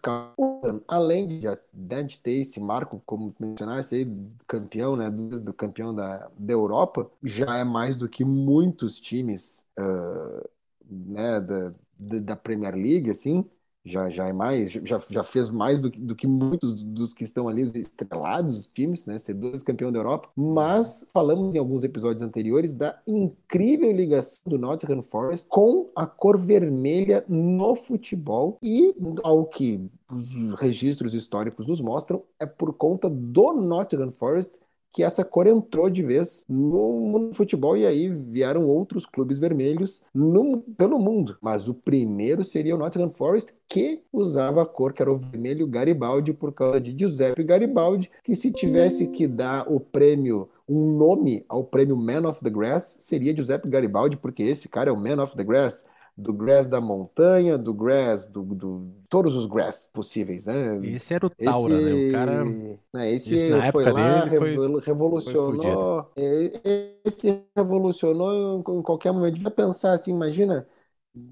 além 0.87 1.27
de, 1.27 1.41
né, 1.73 2.03
de 2.03 2.19
ter 2.19 2.33
esse 2.33 2.59
marco, 2.59 3.01
como 3.05 3.35
mencionasse 3.39 3.95
aí, 3.95 4.07
campeão, 4.47 4.95
né, 4.95 5.09
do 5.09 5.53
campeão 5.53 5.93
da, 5.93 6.29
da 6.37 6.53
Europa, 6.53 7.09
já 7.23 7.57
é 7.57 7.63
mais 7.63 7.97
do 7.97 8.07
que 8.07 8.23
muitos 8.23 8.99
times 8.99 9.65
uh, 9.79 10.47
né, 10.89 11.41
da, 11.41 11.73
da 12.21 12.35
Premier 12.35 12.75
League, 12.75 13.09
assim, 13.09 13.43
já, 13.83 14.09
já 14.09 14.27
é 14.27 14.33
mais, 14.33 14.71
já, 14.71 15.01
já 15.09 15.23
fez 15.23 15.49
mais 15.49 15.79
do 15.79 15.89
que, 15.89 15.99
do 15.99 16.15
que 16.15 16.27
muitos 16.27 16.83
dos 16.83 17.13
que 17.13 17.23
estão 17.23 17.47
ali, 17.47 17.63
os 17.63 17.73
estrelados, 17.73 18.57
os 18.57 18.67
times, 18.67 19.05
né? 19.05 19.17
Ser 19.17 19.33
dois 19.33 19.63
campeão 19.63 19.91
da 19.91 19.99
Europa. 19.99 20.29
Mas 20.35 21.07
falamos 21.13 21.55
em 21.55 21.59
alguns 21.59 21.83
episódios 21.83 22.21
anteriores 22.21 22.75
da 22.75 22.99
incrível 23.07 23.91
ligação 23.91 24.43
do 24.45 24.57
Nottingham 24.57 25.01
Forest 25.01 25.47
com 25.47 25.89
a 25.95 26.05
cor 26.05 26.37
vermelha 26.37 27.23
no 27.27 27.75
futebol 27.75 28.57
e 28.61 28.93
ao 29.23 29.45
que 29.45 29.89
os 30.11 30.59
registros 30.59 31.13
históricos 31.13 31.67
nos 31.67 31.79
mostram, 31.79 32.23
é 32.39 32.45
por 32.45 32.73
conta 32.73 33.09
do 33.09 33.53
Nottingham 33.53 34.11
Forest 34.11 34.59
que 34.91 35.03
essa 35.03 35.23
cor 35.23 35.47
entrou 35.47 35.89
de 35.89 36.01
vez 36.01 36.45
no, 36.47 37.19
no 37.19 37.33
futebol 37.33 37.77
e 37.77 37.85
aí 37.85 38.09
vieram 38.09 38.65
outros 38.65 39.05
clubes 39.05 39.37
vermelhos 39.37 40.03
no, 40.13 40.61
pelo 40.77 40.99
mundo. 40.99 41.37
Mas 41.41 41.67
o 41.67 41.73
primeiro 41.73 42.43
seria 42.43 42.75
o 42.75 42.77
Nottingham 42.77 43.09
Forest, 43.09 43.53
que 43.67 44.01
usava 44.11 44.63
a 44.63 44.65
cor 44.65 44.93
que 44.93 45.01
era 45.01 45.11
o 45.11 45.17
vermelho 45.17 45.67
Garibaldi 45.67 46.33
por 46.33 46.51
causa 46.51 46.81
de 46.81 46.97
Giuseppe 46.97 47.43
Garibaldi, 47.43 48.09
que 48.23 48.35
se 48.35 48.51
tivesse 48.51 49.07
que 49.07 49.27
dar 49.27 49.71
o 49.71 49.79
prêmio 49.79 50.49
um 50.67 50.97
nome 50.97 51.43
ao 51.49 51.63
prêmio 51.63 51.97
Man 51.97 52.29
of 52.29 52.43
the 52.43 52.49
Grass 52.49 52.95
seria 52.99 53.35
Giuseppe 53.35 53.67
Garibaldi, 53.67 54.17
porque 54.17 54.43
esse 54.43 54.69
cara 54.69 54.91
é 54.91 54.93
o 54.93 54.97
Man 54.97 55.21
of 55.21 55.35
the 55.35 55.43
Grass 55.43 55.83
do 56.19 56.33
grass 56.33 56.67
da 56.67 56.81
montanha, 56.81 57.57
do 57.57 57.73
grass, 57.73 58.25
do, 58.25 58.43
do 58.43 58.91
todos 59.07 59.35
os 59.35 59.45
grass 59.45 59.87
possíveis, 59.91 60.45
né? 60.45 60.79
Esse 60.83 61.13
era 61.13 61.25
o 61.25 61.29
Taura, 61.29 61.73
esse, 61.73 61.83
né? 61.83 62.07
O 62.07 62.11
cara. 62.11 62.45
Né, 62.93 63.11
esse, 63.11 63.33
esse 63.35 63.71
foi 63.71 63.91
lá, 63.91 64.25
dele, 64.25 64.79
revolucionou. 64.85 66.11
Foi 66.13 66.61
esse 67.05 67.43
revolucionou 67.55 68.59
em 68.59 68.81
qualquer 68.81 69.11
momento. 69.11 69.41
Vai 69.41 69.51
pensar 69.51 69.93
assim, 69.93 70.11
imagina. 70.11 70.67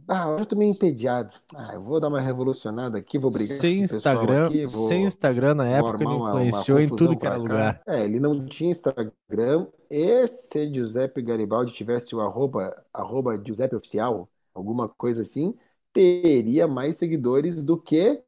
Ah, 0.08 0.36
eu 0.38 0.46
tô 0.46 0.56
meio 0.56 0.72
entediado. 0.72 1.36
Ah, 1.56 1.76
eu 1.76 1.82
vou 1.82 2.00
dar 2.00 2.08
uma 2.08 2.20
revolucionada 2.20 2.98
aqui, 2.98 3.18
vou 3.18 3.30
brigar 3.30 3.58
sem 3.58 3.78
com 3.78 3.84
esse 3.84 3.96
Instagram, 3.96 4.48
aqui, 4.48 4.66
vou, 4.66 4.88
sem 4.88 5.04
Instagram 5.04 5.54
na 5.54 5.68
época, 5.68 6.04
ele 6.04 6.14
influenciou 6.14 6.80
em 6.80 6.90
tudo 6.90 7.16
que 7.16 7.26
era 7.26 7.38
lugar. 7.38 7.82
É, 7.86 8.04
ele 8.04 8.20
não 8.20 8.44
tinha 8.46 8.72
Instagram. 8.72 9.68
E 9.90 10.28
se 10.28 10.74
Giuseppe 10.74 11.22
Garibaldi 11.22 11.72
tivesse 11.72 12.16
o 12.16 12.22
arroba, 12.22 12.76
arroba 12.92 13.40
Giuseppe 13.42 13.76
Oficial, 13.76 14.28
alguma 14.58 14.90
coisa 14.90 15.22
assim, 15.22 15.56
teria 15.94 16.68
mais 16.68 16.96
seguidores 16.98 17.62
do 17.64 17.78
que 17.82 18.22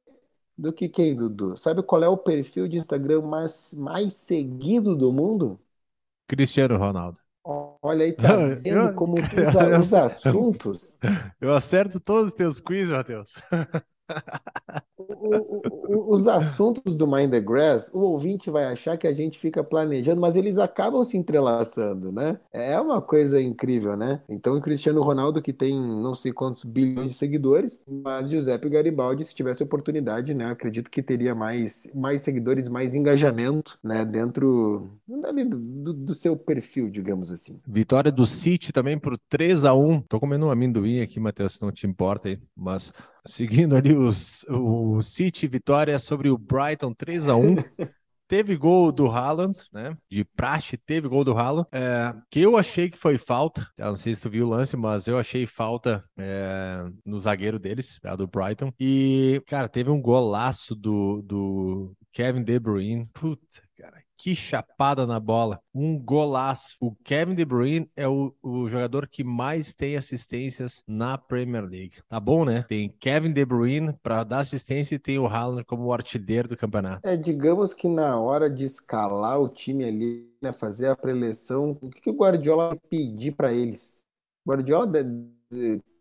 do 0.58 0.74
que 0.74 0.90
quem, 0.90 1.16
Dudu? 1.16 1.58
Sabe 1.58 1.84
qual 1.84 2.04
é 2.04 2.10
o 2.10 2.18
perfil 2.18 2.68
de 2.68 2.78
Instagram 2.78 3.22
mais, 3.22 3.74
mais 3.74 4.14
seguido 4.14 4.96
do 4.96 5.12
mundo? 5.14 5.60
Cristiano 6.28 6.78
Ronaldo. 6.78 7.20
Olha 7.82 8.06
aí, 8.06 8.14
tá 8.14 8.38
vendo 8.64 8.90
eu, 8.92 8.96
como 8.96 9.16
os, 9.18 9.56
os 9.56 9.94
assuntos. 9.94 11.00
Eu 11.40 11.54
acerto 11.54 12.00
todos 12.00 12.28
os 12.32 12.34
teus 12.34 12.60
quiz, 12.60 12.90
Matheus. 12.90 13.34
O, 14.98 15.62
o, 15.88 16.14
os 16.14 16.28
assuntos 16.28 16.96
do 16.96 17.08
Mind 17.08 17.32
the 17.32 17.40
Grass, 17.40 17.90
o 17.94 18.00
ouvinte 18.00 18.50
vai 18.50 18.66
achar 18.66 18.98
que 18.98 19.08
a 19.08 19.14
gente 19.14 19.40
fica 19.40 19.64
planejando, 19.64 20.22
mas 20.22 20.36
eles 20.36 20.58
acabam 20.58 21.04
se 21.04 21.18
entrelaçando, 21.18 22.12
né? 22.12 22.40
É 22.52 22.80
uma 22.80 23.02
coisa 23.02 23.42
incrível, 23.42 23.96
né? 23.98 24.22
Então, 24.30 24.56
o 24.56 24.62
Cristiano 24.62 25.02
Ronaldo, 25.02 25.42
que 25.42 25.54
tem 25.54 25.80
não 25.80 26.14
sei 26.14 26.32
quantos 26.32 26.64
bilhões 26.64 27.10
de 27.10 27.14
seguidores, 27.14 27.82
mas 27.88 28.30
Giuseppe 28.30 28.70
Garibaldi, 28.70 29.24
se 29.24 29.34
tivesse 29.34 29.64
oportunidade, 29.64 30.34
né? 30.34 30.46
Acredito 30.52 30.92
que 30.92 31.02
teria 31.02 31.34
mais, 31.34 31.90
mais 31.96 32.22
seguidores, 32.22 32.68
mais 32.68 32.94
engajamento, 32.94 33.80
né? 33.84 34.06
Dentro 34.06 34.92
do, 35.08 35.94
do 35.94 36.14
seu 36.14 36.36
perfil, 36.36 36.90
digamos 36.90 37.32
assim. 37.32 37.60
Vitória 37.68 38.12
do 38.12 38.26
City 38.26 38.72
também 38.72 38.98
por 38.98 39.18
3 39.30 39.66
a 39.66 39.74
1 39.74 40.02
Tô 40.02 40.20
comendo 40.20 40.46
um 40.46 40.52
amendoim 40.52 41.02
aqui, 41.02 41.20
Matheus, 41.20 41.56
se 41.56 41.62
não 41.62 41.72
te 41.72 41.88
importa 41.88 42.30
aí, 42.30 42.40
mas 42.56 42.94
seguindo 43.30 43.76
ali 43.76 43.94
os, 43.94 44.46
o 44.50 45.02
City 45.02 45.48
vitória 45.48 45.98
sobre 46.00 46.30
o 46.30 46.38
Brighton 46.38 46.94
3 46.94 47.28
a 47.28 47.36
1 47.36 47.56
Teve 48.30 48.56
gol 48.56 48.92
do 48.92 49.08
Haaland, 49.08 49.58
né? 49.74 49.98
De 50.08 50.24
praxe, 50.24 50.78
teve 50.78 51.08
gol 51.08 51.24
do 51.24 51.36
Haaland. 51.36 51.68
É, 51.72 52.14
que 52.30 52.40
eu 52.40 52.58
achei 52.58 52.88
que 52.88 52.98
foi 52.98 53.18
falta. 53.18 53.68
Eu 53.76 53.88
não 53.88 53.96
sei 53.96 54.14
se 54.14 54.22
tu 54.22 54.30
viu 54.30 54.46
o 54.46 54.50
lance, 54.50 54.78
mas 54.78 55.08
eu 55.08 55.18
achei 55.18 55.48
falta 55.48 56.06
é, 56.16 56.86
no 57.04 57.20
zagueiro 57.20 57.58
deles, 57.58 58.00
do 58.16 58.28
Brighton. 58.28 58.72
E, 58.80 59.42
cara, 59.48 59.68
teve 59.68 59.90
um 59.90 60.00
golaço 60.00 60.76
do, 60.76 61.24
do 61.24 61.98
Kevin 62.14 62.44
De 62.44 62.60
Bruyne. 62.60 63.10
Puta, 63.16 63.64
que 64.20 64.36
chapada 64.36 65.08
na 65.08 65.18
bola. 65.18 65.62
Um 65.74 65.98
golaço. 65.98 66.76
O 66.82 66.94
Kevin 66.94 67.36
De 67.36 67.46
Bruyne 67.46 67.90
é 67.96 68.06
o, 68.06 68.36
o, 68.44 68.68
jogador 68.68 69.08
que 69.08 69.24
mais 69.24 69.74
tem 69.74 69.96
assistências 69.96 70.84
na 70.86 71.18
Premier 71.18 71.64
League. 71.64 72.02
Tá 72.10 72.20
bom, 72.20 72.44
né? 72.44 72.66
Tem 72.68 72.94
Kevin 73.00 73.32
De 73.32 73.46
Bruyne 73.46 73.94
para 74.04 74.26
dar 74.26 74.40
assistência 74.40 74.96
e 74.96 75.00
tem 75.00 75.18
o 75.18 75.26
Haaland 75.26 75.64
como 75.64 75.94
artilheiro 75.94 76.50
do 76.50 76.58
campeonato. 76.58 77.08
É, 77.08 77.16
digamos 77.16 77.74
que 77.74 77.88
na 77.88 78.20
hora 78.20 78.50
de 78.50 78.66
escalar 78.66 79.40
o 79.40 79.48
time 79.48 79.86
ali, 79.86 80.30
né, 80.42 80.52
fazer 80.52 80.88
a 80.88 80.98
preleção, 80.98 81.78
o 81.82 81.90
que, 81.90 82.02
que 82.02 82.10
o 82.10 82.16
Guardiola 82.16 82.76
pedir 82.90 83.32
para 83.32 83.54
eles? 83.54 84.04
O 84.46 84.52
Guardiola, 84.52 84.86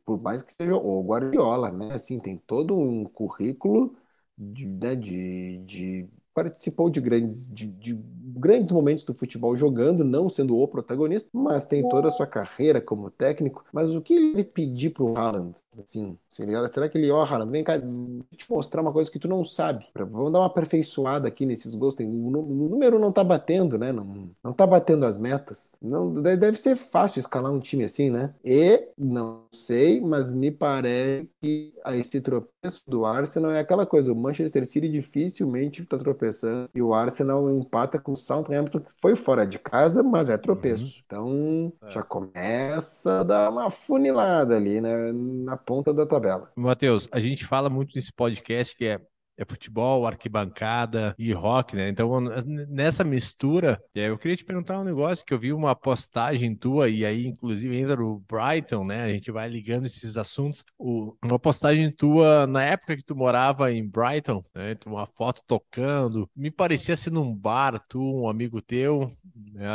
por 0.04 0.20
mais 0.20 0.42
que 0.42 0.52
seja 0.52 0.74
o 0.74 1.04
Guardiola, 1.04 1.70
né? 1.70 1.92
Assim, 1.92 2.18
tem 2.18 2.36
todo 2.36 2.76
um 2.76 3.04
currículo 3.04 3.94
de, 4.36 4.66
né, 4.66 4.96
de, 4.96 5.58
de 5.58 6.08
participou 6.38 6.88
de 6.88 7.00
grandes, 7.00 7.52
de, 7.52 7.66
de, 7.66 7.98
grandes 8.38 8.70
momentos 8.70 9.04
do 9.04 9.12
futebol 9.12 9.56
jogando, 9.56 10.04
não 10.04 10.28
sendo 10.28 10.56
o 10.56 10.68
protagonista, 10.68 11.28
mas 11.32 11.66
tem 11.66 11.86
toda 11.88 12.06
a 12.06 12.10
sua 12.12 12.28
carreira 12.28 12.80
como 12.80 13.10
técnico. 13.10 13.64
Mas 13.72 13.92
o 13.92 14.00
que 14.00 14.14
ele 14.14 14.44
pedir 14.44 14.90
pro 14.90 15.16
Haaland? 15.16 15.54
Assim, 15.82 16.16
será 16.28 16.88
que 16.88 16.96
ele, 16.96 17.10
ó, 17.10 17.22
oh, 17.22 17.24
Haaland, 17.24 17.50
vem 17.50 17.64
cá, 17.64 17.76
vou 17.78 18.22
te 18.36 18.48
mostrar 18.48 18.82
uma 18.82 18.92
coisa 18.92 19.10
que 19.10 19.18
tu 19.18 19.26
não 19.26 19.44
sabe. 19.44 19.86
Vamos 19.96 20.30
dar 20.30 20.38
uma 20.38 20.46
aperfeiçoada 20.46 21.26
aqui 21.26 21.44
nesses 21.44 21.74
gols. 21.74 21.96
Tem, 21.96 22.06
o, 22.06 22.30
número 22.30 23.00
não 23.00 23.10
tá 23.10 23.24
batendo, 23.24 23.76
né? 23.76 23.90
Não, 23.90 24.30
não 24.42 24.52
tá 24.52 24.64
batendo 24.64 25.04
as 25.04 25.18
metas. 25.18 25.72
Não, 25.82 26.12
deve 26.12 26.56
ser 26.56 26.76
fácil 26.76 27.18
escalar 27.18 27.52
um 27.52 27.58
time 27.58 27.82
assim, 27.82 28.10
né? 28.10 28.32
E 28.44 28.88
não 28.96 29.42
sei, 29.52 30.00
mas 30.00 30.30
me 30.30 30.52
parece 30.52 31.28
que 31.42 31.74
esse 31.86 32.20
tropeço 32.20 32.57
do 32.86 33.04
Arsenal 33.04 33.52
é 33.52 33.60
aquela 33.60 33.86
coisa. 33.86 34.12
O 34.12 34.16
Manchester 34.16 34.66
City 34.66 34.88
dificilmente 34.88 35.84
tá 35.84 35.96
tropeçando 35.96 36.18
tropeçando. 36.38 36.70
E 36.74 36.82
o 36.82 36.92
Arsenal 36.92 37.50
empata 37.50 37.98
com 37.98 38.12
o 38.12 38.16
Southampton, 38.16 38.80
que 38.80 38.90
foi 39.00 39.16
fora 39.16 39.46
de 39.46 39.58
casa, 39.58 40.02
mas 40.02 40.28
é 40.28 40.36
tropeço. 40.36 40.84
Uhum. 40.84 41.02
Então 41.06 41.72
é. 41.82 41.90
já 41.90 42.02
começa 42.02 43.20
a 43.20 43.22
dar 43.22 43.50
uma 43.50 43.70
funilada 43.70 44.56
ali 44.56 44.80
né, 44.80 45.12
na 45.12 45.56
ponta 45.56 45.92
da 45.92 46.06
tabela. 46.06 46.50
Matheus, 46.56 47.08
a 47.12 47.20
gente 47.20 47.46
fala 47.46 47.70
muito 47.70 47.92
nesse 47.94 48.12
podcast 48.12 48.76
que 48.76 48.86
é 48.86 49.00
é 49.38 49.44
futebol, 49.44 50.06
arquibancada 50.06 51.14
e 51.16 51.32
rock, 51.32 51.76
né? 51.76 51.88
Então, 51.88 52.20
nessa 52.44 53.04
mistura, 53.04 53.80
é, 53.94 54.08
eu 54.08 54.18
queria 54.18 54.36
te 54.36 54.44
perguntar 54.44 54.80
um 54.80 54.84
negócio 54.84 55.24
que 55.24 55.32
eu 55.32 55.38
vi 55.38 55.52
uma 55.52 55.76
postagem 55.76 56.56
tua, 56.56 56.88
e 56.88 57.06
aí, 57.06 57.26
inclusive, 57.26 57.78
entra 57.78 58.04
o 58.04 58.20
Brighton, 58.28 58.84
né? 58.84 59.04
A 59.04 59.08
gente 59.08 59.30
vai 59.30 59.48
ligando 59.48 59.86
esses 59.86 60.16
assuntos. 60.16 60.64
O, 60.76 61.14
uma 61.24 61.38
postagem 61.38 61.90
tua 61.92 62.46
na 62.48 62.64
época 62.64 62.96
que 62.96 63.04
tu 63.04 63.14
morava 63.14 63.72
em 63.72 63.88
Brighton, 63.88 64.44
né? 64.52 64.76
Uma 64.84 65.06
foto 65.06 65.40
tocando, 65.46 66.28
me 66.34 66.50
parecia 66.50 66.96
ser 66.96 67.12
num 67.12 67.32
bar, 67.32 67.80
tu, 67.88 68.00
um 68.00 68.28
amigo 68.28 68.60
teu, 68.60 69.12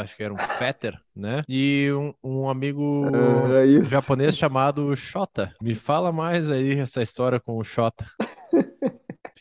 acho 0.01 0.17
que 0.17 0.24
era 0.24 0.34
um 0.34 0.38
Fetter, 0.38 1.00
né? 1.15 1.43
E 1.48 1.89
um, 1.93 2.13
um 2.24 2.50
amigo 2.50 3.05
é, 3.50 3.77
é 3.77 3.84
japonês 3.86 4.36
chamado 4.36 4.93
Shota. 4.96 5.53
Me 5.62 5.74
fala 5.74 6.12
mais 6.12 6.51
aí 6.51 6.79
essa 6.79 7.01
história 7.01 7.39
com 7.39 7.58
o 7.58 7.63
Shota. 7.63 8.05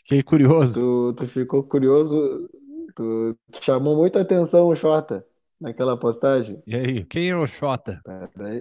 Fiquei 0.03 0.21
curioso. 0.21 0.79
Tu, 0.79 1.13
tu 1.17 1.27
ficou 1.27 1.63
curioso, 1.63 2.49
tu 2.95 3.35
chamou 3.61 3.95
muita 3.95 4.21
atenção 4.21 4.67
o 4.67 4.75
Xota 4.75 5.25
naquela 5.59 5.95
postagem. 5.95 6.61
E 6.67 6.75
aí, 6.75 7.05
quem 7.05 7.29
é 7.29 7.35
o 7.35 7.47
Xota? 7.47 8.01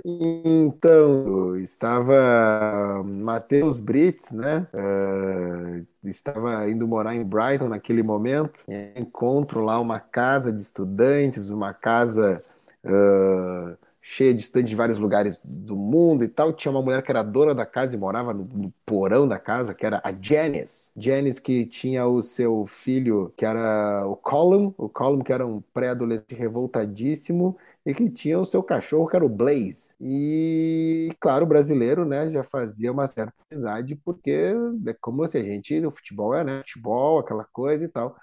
Então, 0.04 1.56
estava 1.56 3.02
Matheus 3.04 3.80
Brits, 3.80 4.30
né? 4.30 4.68
Uh, 4.72 6.08
estava 6.08 6.70
indo 6.70 6.86
morar 6.86 7.16
em 7.16 7.24
Brighton 7.24 7.68
naquele 7.68 8.04
momento. 8.04 8.62
Encontro 8.96 9.64
lá 9.64 9.80
uma 9.80 9.98
casa 9.98 10.52
de 10.52 10.60
estudantes, 10.60 11.50
uma 11.50 11.74
casa 11.74 12.40
uh, 12.84 13.76
cheia 14.02 14.34
de 14.34 14.42
estandes 14.42 14.70
de 14.70 14.76
vários 14.76 14.98
lugares 14.98 15.40
do 15.44 15.76
mundo 15.76 16.24
e 16.24 16.28
tal. 16.28 16.52
Tinha 16.52 16.72
uma 16.72 16.82
mulher 16.82 17.02
que 17.02 17.10
era 17.10 17.22
dona 17.22 17.54
da 17.54 17.64
casa 17.64 17.94
e 17.94 17.98
morava 17.98 18.34
no, 18.34 18.44
no 18.44 18.68
porão 18.84 19.26
da 19.28 19.38
casa, 19.38 19.72
que 19.74 19.86
era 19.86 20.00
a 20.04 20.12
Janice. 20.20 20.90
Janice 20.96 21.40
que 21.40 21.64
tinha 21.64 22.04
o 22.06 22.20
seu 22.20 22.66
filho, 22.66 23.32
que 23.36 23.46
era 23.46 24.04
o 24.06 24.16
Colum, 24.16 24.74
o 24.76 24.88
Colum 24.88 25.22
que 25.22 25.32
era 25.32 25.46
um 25.46 25.62
pré-adolescente 25.72 26.34
revoltadíssimo 26.34 27.56
e 27.86 27.94
que 27.94 28.10
tinha 28.10 28.38
o 28.38 28.44
seu 28.44 28.62
cachorro, 28.62 29.08
que 29.08 29.16
era 29.16 29.24
o 29.24 29.28
Blaze. 29.28 29.94
E, 30.00 31.10
claro, 31.20 31.44
o 31.44 31.48
brasileiro, 31.48 32.04
né, 32.04 32.30
já 32.30 32.42
fazia 32.42 32.92
uma 32.92 33.06
certa 33.06 33.34
amizade, 33.50 33.96
porque 33.96 34.52
é 34.86 34.94
como 35.00 35.26
se 35.26 35.38
a 35.38 35.42
gente, 35.42 35.80
no 35.80 35.90
futebol 35.90 36.34
é, 36.34 36.44
né, 36.44 36.58
futebol, 36.60 37.18
aquela 37.18 37.44
coisa 37.52 37.84
e 37.84 37.88
tal. 37.88 38.16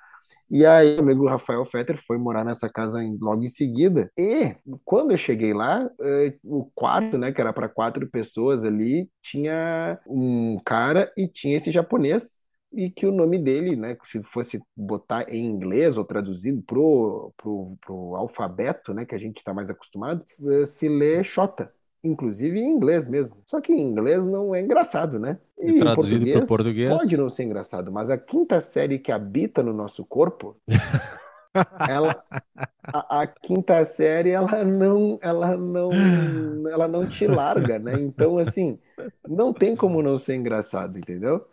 E 0.51 0.65
aí, 0.65 0.97
o 0.97 1.01
amigo 1.01 1.27
Rafael 1.27 1.63
Fetter 1.65 1.99
foi 2.05 2.17
morar 2.17 2.43
nessa 2.43 2.67
casa 2.67 3.03
em, 3.03 3.17
logo 3.21 3.43
em 3.43 3.47
seguida. 3.47 4.11
E 4.17 4.55
quando 4.83 5.11
eu 5.11 5.17
cheguei 5.17 5.53
lá, 5.53 5.87
eh, 6.01 6.35
o 6.43 6.65
quarto, 6.73 7.17
né, 7.19 7.31
que 7.31 7.39
era 7.39 7.53
para 7.53 7.69
quatro 7.69 8.09
pessoas 8.09 8.63
ali, 8.63 9.09
tinha 9.21 9.99
um 10.07 10.57
cara 10.65 11.11
e 11.15 11.27
tinha 11.27 11.57
esse 11.57 11.71
japonês. 11.71 12.39
E 12.71 12.89
que 12.89 13.05
o 13.05 13.11
nome 13.11 13.39
dele, 13.39 13.75
né, 13.75 13.97
se 14.05 14.21
fosse 14.23 14.59
botar 14.75 15.25
em 15.29 15.45
inglês 15.45 15.97
ou 15.97 16.05
traduzido 16.05 16.61
pro, 16.63 17.33
pro, 17.37 18.15
alfabeto, 18.15 18.93
né, 18.93 19.05
que 19.05 19.15
a 19.15 19.19
gente 19.19 19.37
está 19.37 19.53
mais 19.53 19.69
acostumado, 19.69 20.23
eh, 20.51 20.65
se 20.65 20.87
lê 20.89 21.23
Xota 21.23 21.71
inclusive 22.03 22.59
em 22.59 22.69
inglês 22.69 23.07
mesmo. 23.07 23.37
Só 23.45 23.59
que 23.59 23.73
em 23.73 23.81
inglês 23.81 24.23
não 24.23 24.53
é 24.53 24.61
engraçado, 24.61 25.19
né? 25.19 25.37
E, 25.59 25.71
e 25.71 25.79
traduzido 25.79 26.25
para 26.25 26.43
o 26.43 26.47
português 26.47 26.89
pode 26.89 27.17
não 27.17 27.29
ser 27.29 27.43
engraçado, 27.43 27.91
mas 27.91 28.09
a 28.09 28.17
quinta 28.17 28.61
série 28.61 28.97
que 28.97 29.11
habita 29.11 29.61
no 29.61 29.73
nosso 29.73 30.05
corpo, 30.05 30.55
ela, 31.87 32.23
a, 32.83 33.21
a, 33.21 33.27
quinta 33.27 33.83
série 33.85 34.29
ela 34.31 34.63
não, 34.63 35.17
ela 35.21 35.57
não, 35.57 35.91
ela 36.69 36.87
não 36.87 37.07
te 37.07 37.25
larga, 37.25 37.79
né? 37.79 37.95
Então 37.99 38.37
assim, 38.37 38.77
não 39.27 39.53
tem 39.53 39.75
como 39.75 40.01
não 40.01 40.17
ser 40.17 40.35
engraçado, 40.35 40.97
entendeu? 40.97 41.45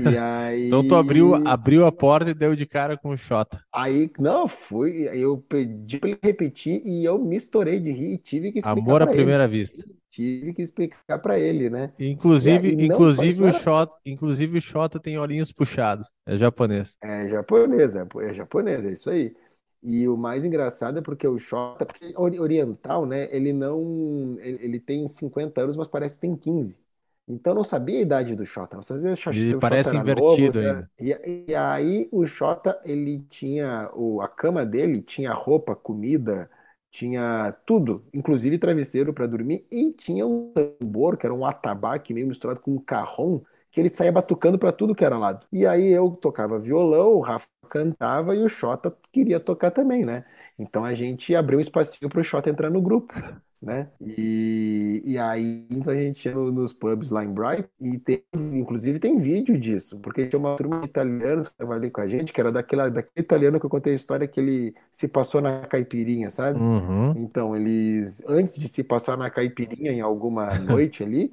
E 0.00 0.16
aí, 0.16 0.66
então 0.68 0.86
tu 0.86 0.94
abriu, 0.94 1.34
abriu 1.46 1.84
a 1.84 1.92
porta 1.92 2.30
e 2.30 2.34
deu 2.34 2.54
de 2.54 2.66
cara 2.66 2.96
com 2.96 3.10
o 3.10 3.16
Xota. 3.16 3.60
Aí 3.74 4.10
não 4.18 4.46
fui, 4.46 5.08
eu 5.12 5.38
pedi 5.38 5.98
para 5.98 6.10
ele 6.10 6.18
repetir 6.22 6.82
e 6.84 7.04
eu 7.04 7.18
me 7.18 7.36
estourei 7.36 7.80
de 7.80 7.90
rir 7.90 8.14
e 8.14 8.18
tive 8.18 8.52
que 8.52 8.60
explicar 8.60 8.80
Amor 8.80 9.02
à 9.02 9.06
primeira 9.06 9.48
vista 9.48 9.84
tive 10.10 10.52
que 10.52 10.60
explicar 10.60 11.18
para 11.20 11.38
ele, 11.38 11.70
né? 11.70 11.92
Inclusive, 11.98 12.68
e, 12.68 12.86
inclusive 12.86 13.44
o 13.44 13.52
Xota, 13.52 13.96
inclusive 14.04 14.58
o 14.58 14.60
Xota 14.60 14.98
tem 14.98 15.18
olhinhos 15.18 15.52
puxados. 15.52 16.10
É 16.26 16.36
japonês. 16.36 16.96
É 17.02 17.28
japonês, 17.28 17.94
é, 17.94 18.06
é 18.22 18.34
japonês, 18.34 18.84
é 18.84 18.92
isso 18.92 19.08
aí. 19.08 19.34
E 19.82 20.06
o 20.08 20.16
mais 20.16 20.44
engraçado 20.44 20.98
é 20.98 21.02
porque 21.02 21.26
o 21.26 21.38
Xota, 21.38 21.86
porque 21.86 22.12
oriental, 22.16 23.06
né? 23.06 23.28
Ele 23.34 23.52
não, 23.52 24.36
ele, 24.40 24.58
ele, 24.62 24.80
tem 24.80 25.06
50 25.08 25.62
anos, 25.62 25.76
mas 25.76 25.88
parece 25.88 26.16
que 26.16 26.22
tem 26.22 26.36
15. 26.36 26.78
Então 27.26 27.54
não 27.54 27.64
sabia 27.64 27.98
a 27.98 28.02
idade 28.02 28.34
do 28.34 28.44
Xota, 28.44 28.76
não 28.76 28.82
sabia 28.82 29.14
se 29.14 29.54
o 29.54 29.60
parece 29.60 29.90
Xota 29.90 30.02
invertido 30.02 30.60
novo, 30.60 30.68
ainda. 30.68 30.90
E, 31.00 31.46
e, 31.48 31.54
aí 31.54 32.08
o 32.10 32.26
Xota, 32.26 32.78
ele 32.84 33.24
tinha 33.30 33.88
o, 33.94 34.20
a 34.20 34.28
cama 34.28 34.66
dele 34.66 35.00
tinha 35.00 35.32
roupa, 35.32 35.76
comida, 35.76 36.50
tinha 36.90 37.52
tudo, 37.66 38.04
inclusive 38.12 38.58
travesseiro 38.58 39.12
para 39.12 39.26
dormir, 39.26 39.66
e 39.70 39.92
tinha 39.92 40.26
um 40.26 40.52
tambor, 40.52 41.16
que 41.16 41.26
era 41.26 41.34
um 41.34 41.44
atabaque 41.44 42.12
meio 42.14 42.26
misturado 42.26 42.60
com 42.60 42.72
um 42.72 42.80
carrom, 42.80 43.40
que 43.70 43.80
ele 43.80 43.88
saía 43.88 44.10
batucando 44.12 44.58
para 44.58 44.72
tudo 44.72 44.94
que 44.94 45.04
era 45.04 45.16
lado. 45.18 45.46
E 45.52 45.66
aí 45.66 45.88
eu 45.88 46.10
tocava 46.10 46.58
violão, 46.58 47.12
o 47.14 47.20
Rafa 47.20 47.46
cantava 47.68 48.34
e 48.34 48.42
o 48.42 48.48
Xota 48.48 48.94
queria 49.12 49.38
tocar 49.38 49.70
também, 49.70 50.04
né? 50.04 50.24
Então 50.58 50.84
a 50.84 50.94
gente 50.94 51.34
abriu 51.34 51.58
um 51.58 51.62
espacinho 51.62 52.10
para 52.10 52.20
o 52.20 52.24
Xota 52.24 52.50
entrar 52.50 52.70
no 52.70 52.82
grupo 52.82 53.14
né? 53.62 53.88
E, 54.00 55.02
e 55.04 55.18
aí 55.18 55.66
então 55.70 55.92
a 55.92 55.96
gente 55.96 56.26
ia 56.26 56.34
nos 56.34 56.72
pubs 56.72 57.10
lá 57.10 57.24
em 57.24 57.32
Brighton 57.32 57.68
e 57.80 57.98
tem, 57.98 58.22
inclusive 58.34 58.98
tem 58.98 59.18
vídeo 59.18 59.58
disso, 59.58 59.98
porque 59.98 60.26
tinha 60.26 60.38
uma 60.38 60.56
turma 60.56 60.80
de 60.80 60.86
italianos 60.86 61.48
que 61.48 61.54
estava 61.54 61.74
ali 61.74 61.90
com 61.90 62.00
a 62.00 62.06
gente, 62.06 62.32
que 62.32 62.40
era 62.40 62.50
daquela, 62.50 62.90
daquele 62.90 63.24
italiano 63.24 63.60
que 63.60 63.66
eu 63.66 63.70
contei 63.70 63.92
a 63.92 63.96
história 63.96 64.26
que 64.26 64.40
ele 64.40 64.74
se 64.90 65.06
passou 65.06 65.40
na 65.40 65.66
caipirinha, 65.66 66.30
sabe? 66.30 66.58
Uhum. 66.58 67.12
Então, 67.16 67.54
eles, 67.54 68.22
antes 68.26 68.56
de 68.58 68.68
se 68.68 68.82
passar 68.82 69.16
na 69.16 69.30
caipirinha 69.30 69.92
em 69.92 70.00
alguma 70.00 70.54
noite 70.58 71.02
ali, 71.02 71.32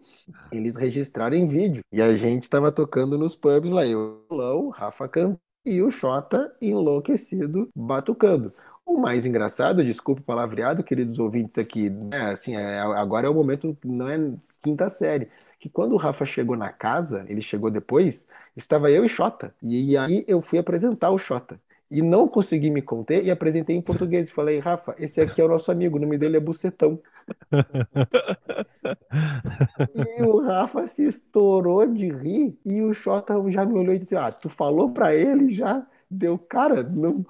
eles 0.52 0.76
registraram 0.76 1.36
em 1.36 1.48
vídeo. 1.48 1.84
E 1.92 2.02
a 2.02 2.16
gente 2.18 2.44
estava 2.44 2.72
tocando 2.72 3.18
nos 3.18 3.36
pubs 3.36 3.72
lá, 3.72 3.86
eu, 3.86 4.26
o 4.30 4.70
Rafa 4.70 5.08
cantando 5.08 5.47
e 5.68 5.82
o 5.82 5.92
Xota 5.92 6.56
enlouquecido 6.62 7.70
batucando. 7.76 8.52
O 8.86 8.98
mais 8.98 9.26
engraçado, 9.26 9.84
desculpe 9.84 10.22
o 10.22 10.24
palavreado, 10.24 10.84
queridos 10.84 11.20
ouvintes 11.20 11.58
aqui, 11.58 11.90
né, 11.90 12.32
assim, 12.32 12.56
é, 12.56 12.80
agora 12.80 13.28
é 13.28 13.30
o 13.30 13.34
momento, 13.34 13.78
não 13.84 14.08
é 14.08 14.18
quinta 14.64 14.90
série, 14.90 15.30
que 15.60 15.70
quando 15.70 15.94
o 15.94 15.98
Rafa 15.98 16.26
chegou 16.26 16.56
na 16.56 16.72
casa, 16.72 17.26
ele 17.28 17.42
chegou 17.42 17.70
depois, 17.70 18.28
estava 18.56 18.90
eu 18.92 19.04
e 19.06 19.10
Xota. 19.10 19.54
E 19.62 19.98
aí 19.98 20.24
eu 20.28 20.42
fui 20.42 20.58
apresentar 20.60 21.10
o 21.12 21.18
Xota. 21.20 21.60
E 21.90 22.02
não 22.02 22.28
consegui 22.28 22.70
me 22.70 22.82
conter 22.82 23.24
e 23.24 23.32
apresentei 23.32 23.76
em 23.76 23.82
português. 23.82 24.30
Falei, 24.30 24.60
Rafa, 24.60 24.94
esse 25.00 25.22
aqui 25.22 25.40
é 25.40 25.46
o 25.46 25.48
nosso 25.48 25.72
amigo, 25.72 25.98
o 25.98 26.02
nome 26.02 26.18
dele 26.18 26.36
é 26.36 26.40
Bucetão. 26.40 27.00
e 29.96 30.24
o 30.24 30.42
Rafa 30.42 30.86
se 30.86 31.06
estourou 31.06 31.88
de 31.88 32.10
rir 32.10 32.60
e 32.66 32.82
o 32.82 32.94
Xota 32.94 33.34
já 33.50 33.66
me 33.66 33.80
olhou 33.80 33.94
e 33.94 34.00
disse: 34.00 34.16
Ah, 34.16 34.32
tu 34.32 34.50
falou 34.50 34.92
pra 34.92 35.16
ele 35.16 35.52
já? 35.52 35.86
Deu, 36.10 36.38
cara, 36.38 36.84
não. 36.84 37.24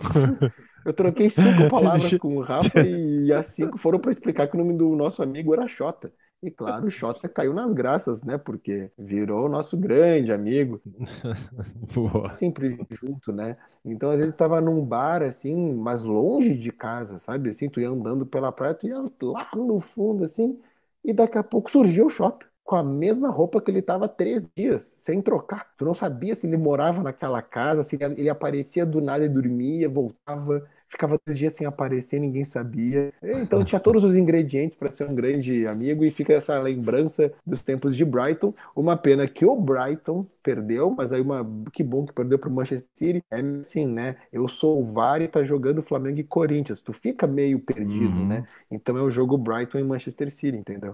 Eu 0.85 0.93
troquei 0.93 1.29
cinco 1.29 1.67
palavras 1.69 2.17
com 2.17 2.37
o 2.37 2.41
Rafa 2.41 2.81
e 2.81 3.31
as 3.33 3.47
cinco 3.47 3.77
foram 3.77 3.99
para 3.99 4.11
explicar 4.11 4.47
que 4.47 4.55
o 4.55 4.59
nome 4.59 4.73
do 4.73 4.95
nosso 4.95 5.21
amigo 5.21 5.53
era 5.53 5.67
Xota. 5.67 6.11
E 6.41 6.51
claro, 6.51 6.85
o 6.85 6.91
Xota 6.91 7.27
caiu 7.27 7.51
nas 7.53 7.73
graças, 7.73 8.23
né? 8.23 8.37
Porque 8.37 8.91
virou 8.97 9.45
o 9.45 9.49
nosso 9.49 9.75
grande 9.75 10.31
amigo. 10.31 10.79
Boa. 11.93 12.31
Sempre 12.31 12.77
junto, 12.91 13.31
né? 13.33 13.57
Então, 13.83 14.11
às 14.11 14.17
vezes, 14.19 14.33
estava 14.33 14.61
num 14.61 14.85
bar, 14.85 15.23
assim, 15.23 15.55
mas 15.73 16.03
longe 16.03 16.55
de 16.55 16.71
casa, 16.71 17.17
sabe? 17.17 17.49
Assim, 17.49 17.69
tu 17.69 17.79
ia 17.81 17.89
andando 17.89 18.25
pela 18.25 18.51
praia, 18.51 18.75
tu 18.75 18.87
ia 18.87 18.99
lá 19.21 19.49
no 19.55 19.79
fundo, 19.79 20.23
assim, 20.25 20.59
e 21.03 21.11
daqui 21.13 21.37
a 21.37 21.43
pouco 21.43 21.71
surgiu 21.71 22.05
o 22.07 22.09
Xota. 22.09 22.45
Com 22.63 22.75
a 22.75 22.83
mesma 22.83 23.29
roupa 23.29 23.61
que 23.61 23.71
ele 23.71 23.79
estava 23.79 24.09
três 24.09 24.47
dias, 24.55 24.93
sem 24.97 25.21
trocar. 25.21 25.73
Tu 25.77 25.85
não 25.85 25.93
sabia 25.93 26.35
se 26.35 26.45
ele 26.45 26.57
morava 26.57 27.01
naquela 27.01 27.41
casa, 27.41 27.81
se 27.81 27.97
ele 28.17 28.29
aparecia 28.29 28.85
do 28.85 28.99
nada 29.01 29.23
e 29.25 29.29
dormia, 29.29 29.87
voltava 29.89 30.67
ficava 30.87 31.19
dois 31.25 31.37
dias 31.37 31.53
sem 31.53 31.67
aparecer, 31.67 32.19
ninguém 32.19 32.43
sabia. 32.43 33.11
Então 33.21 33.63
tinha 33.63 33.79
todos 33.81 34.03
os 34.03 34.15
ingredientes 34.15 34.77
para 34.77 34.89
ser 34.89 35.09
um 35.09 35.13
grande 35.13 35.67
amigo 35.67 36.05
e 36.05 36.11
fica 36.11 36.33
essa 36.33 36.57
lembrança 36.59 37.31
dos 37.45 37.59
tempos 37.59 37.95
de 37.95 38.05
Brighton. 38.05 38.53
Uma 38.75 38.97
pena 38.97 39.27
que 39.27 39.45
o 39.45 39.55
Brighton 39.55 40.25
perdeu, 40.43 40.89
mas 40.89 41.11
aí 41.11 41.21
uma 41.21 41.45
que 41.71 41.83
bom 41.83 42.05
que 42.05 42.13
perdeu 42.13 42.39
para 42.39 42.49
o 42.49 42.53
Manchester 42.53 42.89
City. 42.93 43.23
É 43.31 43.39
assim, 43.39 43.85
né? 43.85 44.15
Eu 44.31 44.47
sou 44.47 44.81
o 44.81 44.85
VAR 44.85 45.21
e 45.21 45.27
tá 45.27 45.43
jogando 45.43 45.81
Flamengo 45.81 46.19
e 46.19 46.23
Corinthians. 46.23 46.81
Tu 46.81 46.93
fica 46.93 47.27
meio 47.27 47.59
perdido, 47.59 48.19
uhum. 48.19 48.27
né? 48.27 48.45
Então 48.71 48.97
é 48.97 49.01
o 49.01 49.11
jogo 49.11 49.37
Brighton 49.37 49.79
e 49.79 49.83
Manchester 49.83 50.31
City, 50.31 50.57
entendeu? 50.57 50.93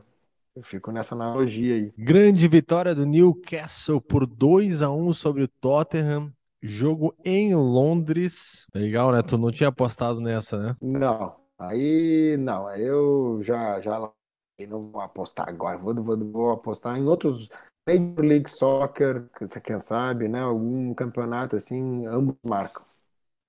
Eu 0.56 0.62
fico 0.62 0.92
nessa 0.92 1.16
analogia 1.16 1.74
aí. 1.74 1.94
Grande 1.98 2.48
vitória 2.48 2.94
do 2.94 3.06
Newcastle 3.08 4.00
por 4.00 4.28
2 4.28 4.84
a 4.84 4.92
1 4.92 5.14
sobre 5.14 5.44
o 5.44 5.48
Tottenham. 5.48 6.32
Jogo 6.64 7.14
em 7.26 7.54
Londres. 7.54 8.66
Legal, 8.74 9.12
né? 9.12 9.22
Tu 9.22 9.38
não 9.38 9.52
tinha 9.52 9.70
apostado 9.70 10.22
nessa, 10.22 10.58
né? 10.58 10.76
Não. 10.82 11.36
Aí, 11.60 12.38
não. 12.38 12.70
Eu 12.76 13.42
já, 13.44 13.82
já 13.82 14.00
não 14.68 14.90
vou 14.92 15.02
apostar 15.02 15.50
agora. 15.50 15.78
Vou, 15.78 15.94
vou, 15.96 16.32
vou 16.32 16.52
apostar 16.52 16.98
em 16.98 17.04
outros 17.04 17.50
Major 17.88 18.24
League 18.24 18.50
Soccer, 18.50 19.30
quem 19.64 19.80
sabe, 19.80 20.30
né? 20.30 20.40
Algum 20.40 20.94
campeonato 20.94 21.58
assim, 21.58 22.06
ambos 22.06 22.36
marcam. 22.44 22.82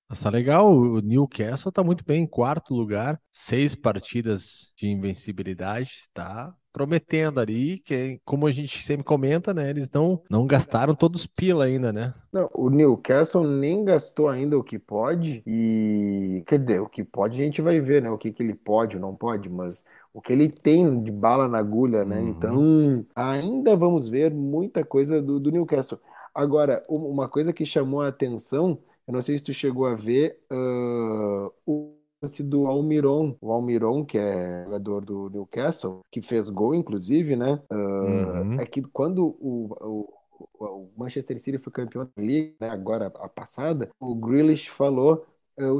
Nossa, 0.09 0.29
legal. 0.29 0.71
O 0.71 0.99
Newcastle 0.99 1.71
tá 1.71 1.83
muito 1.83 2.03
bem 2.03 2.23
em 2.23 2.27
quarto 2.27 2.73
lugar, 2.73 3.19
seis 3.31 3.73
partidas 3.73 4.71
de 4.75 4.87
invencibilidade, 4.87 6.03
tá 6.13 6.53
prometendo 6.75 7.39
ali, 7.39 7.79
que 7.79 8.19
como 8.25 8.45
a 8.45 8.51
gente 8.51 8.83
sempre 8.83 9.05
comenta, 9.05 9.53
né, 9.53 9.69
eles 9.69 9.89
não, 9.89 10.21
não 10.29 10.45
gastaram 10.45 10.93
todos 10.93 11.25
pila 11.25 11.63
ainda, 11.63 11.93
né? 11.93 12.13
Não, 12.33 12.49
o 12.53 12.69
Newcastle 12.69 13.47
nem 13.47 13.85
gastou 13.85 14.27
ainda 14.27 14.57
o 14.57 14.63
que 14.63 14.77
pode 14.77 15.41
e, 15.47 16.43
quer 16.45 16.59
dizer, 16.59 16.81
o 16.81 16.89
que 16.89 17.01
pode 17.01 17.41
a 17.41 17.45
gente 17.45 17.61
vai 17.61 17.79
ver, 17.79 18.01
né, 18.01 18.09
o 18.09 18.17
que, 18.17 18.29
que 18.29 18.43
ele 18.43 18.53
pode 18.53 18.97
ou 18.97 19.01
não 19.01 19.15
pode, 19.15 19.49
mas 19.49 19.85
o 20.13 20.19
que 20.19 20.33
ele 20.33 20.49
tem 20.49 21.01
de 21.01 21.13
bala 21.13 21.47
na 21.47 21.59
agulha, 21.59 22.03
né, 22.03 22.19
uhum. 22.19 22.27
então 22.27 23.05
ainda 23.15 23.73
vamos 23.73 24.09
ver 24.09 24.33
muita 24.33 24.83
coisa 24.83 25.21
do, 25.21 25.39
do 25.39 25.51
Newcastle. 25.51 25.97
Agora, 26.33 26.83
uma 26.89 27.29
coisa 27.29 27.53
que 27.53 27.65
chamou 27.65 28.01
a 28.01 28.09
atenção, 28.09 28.77
eu 29.07 29.13
não 29.13 29.21
sei 29.21 29.37
se 29.37 29.45
tu 29.45 29.53
chegou 29.53 29.85
a 29.85 29.95
ver, 29.95 30.41
uh, 30.51 31.49
o 31.65 31.94
lance 32.25 32.43
do 32.43 32.67
Almiron. 32.67 33.35
O 33.39 33.51
Almiron, 33.51 34.03
que 34.03 34.17
é 34.17 34.63
jogador 34.65 35.05
do 35.05 35.29
Newcastle, 35.29 36.01
que 36.11 36.21
fez 36.21 36.49
gol, 36.49 36.75
inclusive, 36.75 37.35
né? 37.35 37.61
Uh, 37.71 37.75
uhum. 37.75 38.59
É 38.59 38.65
que 38.65 38.81
quando 38.81 39.25
o, 39.39 39.73
o 39.79 40.15
o 40.59 40.89
Manchester 40.97 41.39
City 41.39 41.57
foi 41.57 41.71
campeão 41.71 42.05
da 42.05 42.21
liga, 42.21 42.53
né, 42.59 42.69
agora 42.69 43.07
a 43.07 43.29
passada, 43.29 43.89
o 43.99 44.13
Grealish 44.15 44.69
falou 44.69 45.25
uh, 45.57 45.77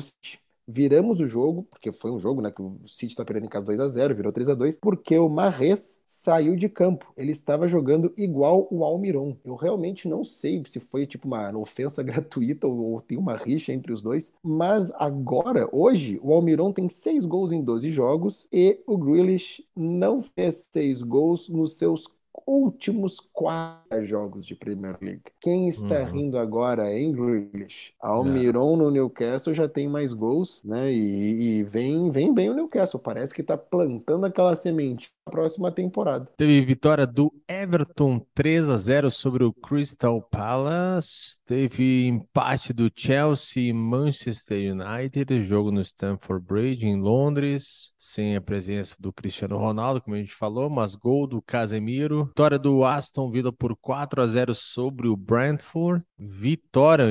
viramos 0.67 1.19
o 1.19 1.25
jogo, 1.25 1.63
porque 1.69 1.91
foi 1.91 2.11
um 2.11 2.19
jogo, 2.19 2.41
né, 2.41 2.51
que 2.51 2.61
o 2.61 2.79
City 2.87 3.13
está 3.13 3.23
perdendo 3.23 3.45
em 3.45 3.49
casa 3.49 3.65
2 3.65 3.79
a 3.79 3.87
0 3.87 4.15
virou 4.15 4.31
3 4.31 4.49
a 4.49 4.53
2 4.55 4.77
porque 4.77 5.17
o 5.17 5.29
Marres 5.29 6.01
saiu 6.05 6.55
de 6.55 6.67
campo. 6.69 7.11
Ele 7.15 7.31
estava 7.31 7.67
jogando 7.67 8.13
igual 8.17 8.67
o 8.71 8.83
Almiron. 8.83 9.35
Eu 9.43 9.55
realmente 9.55 10.07
não 10.07 10.23
sei 10.23 10.63
se 10.65 10.79
foi 10.79 11.05
tipo 11.05 11.27
uma 11.27 11.55
ofensa 11.57 12.01
gratuita 12.03 12.67
ou, 12.67 12.93
ou 12.93 13.01
tem 13.01 13.17
uma 13.17 13.35
rixa 13.35 13.71
entre 13.71 13.93
os 13.93 14.01
dois, 14.01 14.31
mas 14.43 14.91
agora, 14.95 15.67
hoje, 15.71 16.19
o 16.23 16.33
Almiron 16.33 16.71
tem 16.71 16.89
6 16.89 17.25
gols 17.25 17.51
em 17.51 17.63
12 17.63 17.91
jogos 17.91 18.47
e 18.51 18.81
o 18.87 18.97
Grealish 18.97 19.63
não 19.75 20.21
fez 20.21 20.67
6 20.71 21.01
gols 21.01 21.49
nos 21.49 21.77
seus 21.77 22.07
últimos 22.45 23.19
quatro 23.19 24.05
jogos 24.05 24.45
de 24.45 24.55
Premier 24.55 24.97
League. 25.01 25.23
Quem 25.39 25.67
está 25.67 26.01
uhum. 26.01 26.11
rindo 26.11 26.37
agora 26.37 26.89
é 26.89 27.01
English. 27.01 27.93
Almiron 27.99 28.73
é. 28.73 28.77
no 28.77 28.91
Newcastle 28.91 29.53
já 29.53 29.67
tem 29.67 29.87
mais 29.87 30.13
gols, 30.13 30.63
né? 30.63 30.91
E, 30.91 31.59
e, 31.59 31.63
vem, 31.63 32.11
vem 32.11 32.33
bem 32.33 32.49
o 32.49 32.53
Newcastle. 32.53 32.99
Parece 32.99 33.33
que 33.33 33.41
está 33.41 33.57
plantando 33.57 34.25
aquela 34.25 34.55
semente 34.55 35.09
na 35.25 35.31
próxima 35.31 35.71
temporada. 35.71 36.29
Teve 36.37 36.65
vitória 36.65 37.05
do 37.05 37.33
Everton 37.47 38.25
3 38.33 38.69
a 38.69 38.77
0 38.77 39.11
sobre 39.11 39.43
o 39.43 39.53
Crystal 39.53 40.21
Palace. 40.21 41.39
Teve 41.45 42.07
empate 42.07 42.73
do 42.73 42.91
Chelsea 42.95 43.69
e 43.69 43.73
Manchester 43.73 44.73
United. 44.73 45.41
Jogo 45.41 45.71
no 45.71 45.81
Stamford 45.81 46.45
Bridge 46.45 46.87
em 46.87 46.99
Londres, 46.99 47.93
sem 47.97 48.35
a 48.35 48.41
presença 48.41 48.95
do 48.99 49.11
Cristiano 49.11 49.57
Ronaldo, 49.57 50.01
como 50.01 50.15
a 50.15 50.19
gente 50.19 50.33
falou, 50.33 50.69
mas 50.69 50.95
gol 50.95 51.27
do 51.27 51.41
Casemiro 51.41 52.24
Vitória 52.25 52.59
do 52.59 52.83
Aston 52.83 53.31
Villa 53.31 53.51
por 53.51 53.75
4 53.75 54.21
a 54.21 54.27
0 54.27 54.53
sobre 54.53 55.07
o 55.07 55.15
Brentford. 55.15 56.03
Vitória, 56.17 57.05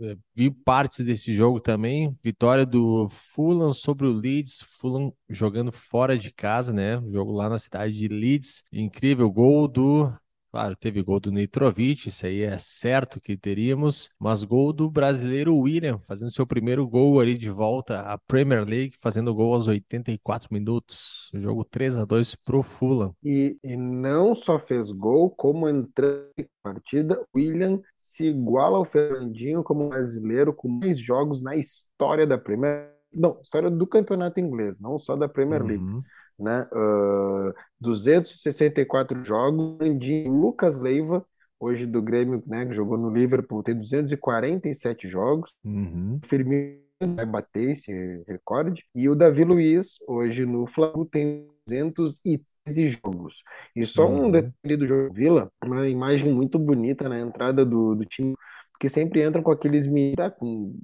eh, 0.00 0.16
vi 0.34 0.50
partes 0.50 1.04
desse 1.04 1.34
jogo 1.34 1.60
também. 1.60 2.16
Vitória 2.22 2.64
do 2.64 3.08
Fulham 3.08 3.72
sobre 3.72 4.06
o 4.06 4.12
Leeds. 4.12 4.62
Fulham 4.80 5.12
jogando 5.28 5.72
fora 5.72 6.16
de 6.16 6.32
casa, 6.32 6.72
né? 6.72 7.00
Jogo 7.08 7.32
lá 7.32 7.48
na 7.48 7.58
cidade 7.58 7.94
de 7.94 8.08
Leeds. 8.08 8.62
Incrível 8.72 9.30
gol 9.30 9.66
do 9.68 10.12
Claro, 10.50 10.74
teve 10.76 11.02
gol 11.02 11.20
do 11.20 11.30
Nitrovic, 11.30 12.08
isso 12.08 12.24
aí 12.24 12.42
é 12.42 12.58
certo 12.58 13.20
que 13.20 13.36
teríamos, 13.36 14.10
mas 14.18 14.42
gol 14.42 14.72
do 14.72 14.90
brasileiro 14.90 15.54
William, 15.54 16.00
fazendo 16.06 16.30
seu 16.30 16.46
primeiro 16.46 16.88
gol 16.88 17.20
ali 17.20 17.36
de 17.36 17.50
volta 17.50 18.00
à 18.00 18.16
Premier 18.16 18.64
League, 18.64 18.96
fazendo 18.98 19.34
gol 19.34 19.52
aos 19.52 19.68
84 19.68 20.48
minutos. 20.50 21.30
Jogo 21.34 21.66
3 21.66 21.98
a 21.98 22.04
2 22.06 22.34
pro 22.36 22.62
Fulham. 22.62 23.14
E, 23.22 23.58
e 23.62 23.76
não 23.76 24.34
só 24.34 24.58
fez 24.58 24.90
gol, 24.90 25.30
como 25.30 25.68
entrando 25.68 26.30
em 26.38 26.46
partida, 26.62 27.22
William 27.36 27.78
se 27.98 28.28
iguala 28.28 28.78
ao 28.78 28.86
Fernandinho 28.86 29.62
como 29.62 29.90
brasileiro 29.90 30.54
com 30.54 30.68
mais 30.68 30.98
jogos 30.98 31.42
na 31.42 31.56
história 31.56 32.26
da 32.26 32.38
Premier 32.38 32.96
não, 33.10 33.40
história 33.42 33.70
do 33.70 33.86
campeonato 33.86 34.38
inglês, 34.38 34.78
não 34.78 34.98
só 34.98 35.16
da 35.16 35.26
Premier 35.26 35.62
League. 35.62 35.82
Uhum 35.82 35.98
né? 36.38 36.66
Uh, 36.72 37.54
264 37.80 39.24
jogos. 39.24 39.78
Lucas 40.26 40.78
Leiva, 40.78 41.24
hoje 41.58 41.86
do 41.86 42.00
Grêmio, 42.00 42.42
né, 42.46 42.66
que 42.66 42.72
jogou 42.72 42.96
no 42.96 43.10
Liverpool, 43.10 43.62
tem 43.62 43.74
247 43.78 45.08
jogos. 45.08 45.52
Uhum. 45.64 46.20
Firmino 46.24 46.78
vai 47.00 47.26
bater 47.26 47.70
esse 47.70 48.24
recorde. 48.26 48.84
E 48.94 49.08
o 49.08 49.14
Davi 49.14 49.44
Luiz, 49.44 49.98
hoje 50.06 50.44
no 50.44 50.66
Flamengo, 50.66 51.04
tem 51.04 51.48
213 51.66 52.88
jogos. 52.88 53.42
E 53.74 53.86
só 53.86 54.06
uhum. 54.06 54.26
um 54.26 54.30
detalhe 54.30 54.76
do 54.76 54.86
jogo 54.86 55.12
Vila, 55.12 55.50
uma 55.64 55.88
imagem 55.88 56.32
muito 56.32 56.58
bonita 56.58 57.08
na 57.08 57.20
entrada 57.20 57.64
do, 57.64 57.94
do 57.94 58.04
time 58.04 58.34
que 58.78 58.88
sempre 58.88 59.24
entram 59.24 59.42
com 59.42 59.50
aqueles 59.50 59.86
mira 59.86 60.30
com 60.30 60.74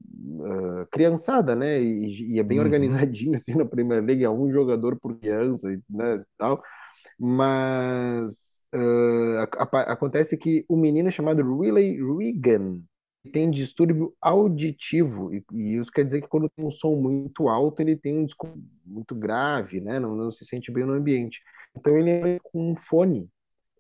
uh, 0.41 0.87
criançada, 0.91 1.55
né? 1.55 1.81
E, 1.81 2.35
e 2.35 2.39
é 2.41 2.43
bem 2.43 2.59
uhum. 2.59 2.65
organizadinho 2.65 3.35
assim 3.37 3.55
na 3.55 3.65
Premier 3.65 4.03
League, 4.03 4.25
é 4.25 4.31
um 4.31 4.51
jogador 4.51 4.99
por 4.99 5.19
criança, 5.19 5.69
né? 5.89 6.25
Tal. 6.37 6.61
Mas 7.19 8.63
uh, 8.75 9.47
acontece 9.87 10.37
que 10.37 10.65
o 10.69 10.77
menino 10.77 11.11
chamado 11.11 11.43
Riley 11.61 11.97
Regan 12.19 12.79
tem 13.33 13.51
distúrbio 13.51 14.15
auditivo 14.21 15.33
e, 15.33 15.43
e, 15.53 15.77
isso 15.79 15.91
quer 15.91 16.05
dizer 16.05 16.21
que 16.21 16.29
quando 16.29 16.51
tem 16.51 16.67
um 16.67 16.71
som 16.71 16.95
muito 16.97 17.49
alto 17.49 17.81
ele 17.81 17.97
tem 17.97 18.19
um 18.19 18.27
muito 18.85 19.15
grave, 19.15 19.81
né? 19.81 19.99
Não, 20.01 20.15
não 20.15 20.31
se 20.31 20.45
sente 20.45 20.73
bem 20.73 20.85
no 20.85 20.93
ambiente. 20.93 21.41
Então 21.77 21.97
ele 21.97 22.11
é 22.11 22.39
com 22.43 22.73
um 22.73 22.75
fone 22.75 23.31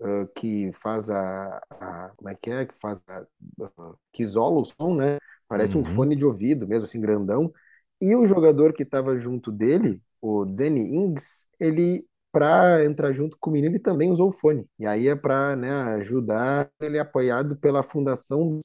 uh, 0.00 0.26
que 0.35 0.70
faz 0.72 1.11
a, 1.11 1.61
a, 1.70 2.12
como 2.16 2.28
é 2.28 2.35
que 2.35 2.50
é 2.50 2.66
que 2.66 2.74
faz 2.80 3.00
a, 3.09 3.22
uh, 3.61 3.98
que 4.12 4.22
isola 4.22 4.61
o 4.61 4.64
som, 4.64 4.94
né? 4.94 5.18
Parece 5.48 5.76
uhum. 5.76 5.83
um 5.83 5.85
fone 5.85 6.16
de 6.16 6.24
ouvido 6.24 6.66
mesmo 6.66 6.85
assim 6.85 7.00
grandão. 7.00 7.52
E 8.00 8.14
o 8.14 8.26
jogador 8.26 8.72
que 8.72 8.83
estava 8.83 9.16
junto 9.18 9.52
dele, 9.52 10.02
o 10.20 10.44
Danny 10.44 10.96
Ings, 10.96 11.46
ele 11.61 12.07
para 12.35 12.85
entrar 12.85 13.12
junto 13.12 13.38
com 13.38 13.48
o 13.48 13.52
menino, 13.52 13.72
ele 13.72 13.78
também 13.78 14.11
usou 14.11 14.30
o 14.30 14.33
fone. 14.33 14.66
E 14.76 14.85
aí 14.85 15.07
é 15.07 15.14
para 15.14 15.54
né, 15.54 15.70
ajudar. 15.70 16.68
Ele 16.80 16.96
é 16.96 17.00
apoiado 17.00 17.57
pela 17.57 17.80
Fundação 17.80 18.61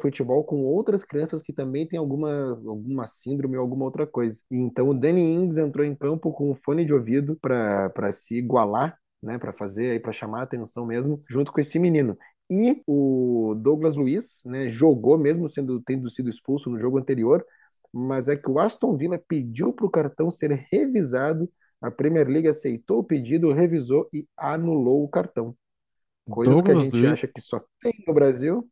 Futebol 0.00 0.44
com 0.44 0.62
outras 0.62 1.02
crianças 1.02 1.42
que 1.42 1.52
também 1.52 1.88
têm 1.88 1.98
alguma, 1.98 2.50
alguma 2.64 3.08
síndrome 3.08 3.56
ou 3.56 3.62
alguma 3.62 3.84
outra 3.84 4.06
coisa. 4.06 4.40
Então 4.48 4.90
o 4.90 4.94
Danny 4.94 5.22
Ings 5.22 5.58
entrou 5.58 5.84
em 5.84 5.92
campo 5.92 6.32
com 6.32 6.52
o 6.52 6.54
fone 6.54 6.84
de 6.84 6.94
ouvido 6.94 7.36
para 7.42 8.12
se 8.12 8.38
igualar 8.38 8.96
né, 9.22 9.38
para 9.38 9.52
fazer 9.52 9.92
aí 9.92 10.00
para 10.00 10.12
chamar 10.12 10.40
a 10.40 10.42
atenção 10.44 10.86
mesmo, 10.86 11.20
junto 11.28 11.52
com 11.52 11.60
esse 11.60 11.78
menino. 11.78 12.16
E 12.48 12.82
o 12.86 13.54
Douglas 13.56 13.96
Luiz, 13.96 14.42
né, 14.44 14.68
jogou 14.68 15.18
mesmo 15.18 15.48
sendo 15.48 15.80
tendo 15.80 16.10
sido 16.10 16.30
expulso 16.30 16.70
no 16.70 16.78
jogo 16.78 16.98
anterior, 16.98 17.44
mas 17.92 18.28
é 18.28 18.36
que 18.36 18.50
o 18.50 18.58
Aston 18.58 18.96
Villa 18.96 19.18
pediu 19.18 19.72
para 19.72 19.86
o 19.86 19.90
cartão 19.90 20.30
ser 20.30 20.52
revisado, 20.72 21.50
a 21.80 21.90
Premier 21.90 22.28
League 22.28 22.48
aceitou 22.48 22.98
o 22.98 23.04
pedido, 23.04 23.52
revisou 23.52 24.08
e 24.12 24.26
anulou 24.36 25.02
o 25.02 25.08
cartão. 25.08 25.56
Coisas 26.28 26.54
Douglas 26.54 26.76
que 26.76 26.80
a 26.80 26.84
gente 26.84 27.00
Luiz... 27.00 27.12
acha 27.12 27.26
que 27.26 27.40
só 27.40 27.60
tem 27.80 27.92
no 28.06 28.14
Brasil. 28.14 28.68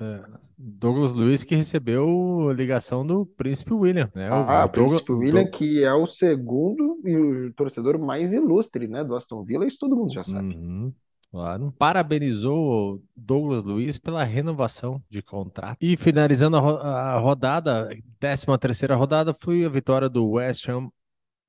É, 0.00 0.22
Douglas 0.58 1.12
Luiz 1.12 1.44
que 1.44 1.54
recebeu 1.54 2.50
ligação 2.52 3.06
do 3.06 3.24
Príncipe 3.24 3.72
William, 3.72 4.10
né? 4.14 4.28
Ah, 4.28 4.64
o 4.64 4.68
Douglas... 4.68 5.02
Príncipe 5.02 5.12
William, 5.12 5.46
que 5.46 5.84
é 5.84 5.92
o 5.92 6.06
segundo 6.06 7.00
e 7.04 7.16
o 7.16 7.52
torcedor 7.52 7.98
mais 7.98 8.32
ilustre, 8.32 8.88
né, 8.88 9.04
do 9.04 9.14
Aston 9.14 9.44
Villa, 9.44 9.66
isso 9.66 9.78
todo 9.78 9.96
mundo 9.96 10.12
já 10.12 10.24
sabe. 10.24 10.56
Uhum, 10.56 10.92
claro. 11.30 11.72
Parabenizou 11.78 12.56
o 12.56 13.02
Douglas 13.16 13.62
Luiz 13.62 13.98
pela 13.98 14.24
renovação 14.24 15.00
de 15.08 15.22
contrato. 15.22 15.78
E 15.80 15.96
finalizando 15.96 16.56
a, 16.56 16.60
ro 16.60 16.76
a 16.76 17.18
rodada, 17.18 17.88
13 18.18 18.46
terceira 18.58 18.96
rodada, 18.96 19.32
foi 19.32 19.64
a 19.64 19.68
vitória 19.68 20.08
do 20.08 20.28
West 20.30 20.68
Ham 20.68 20.88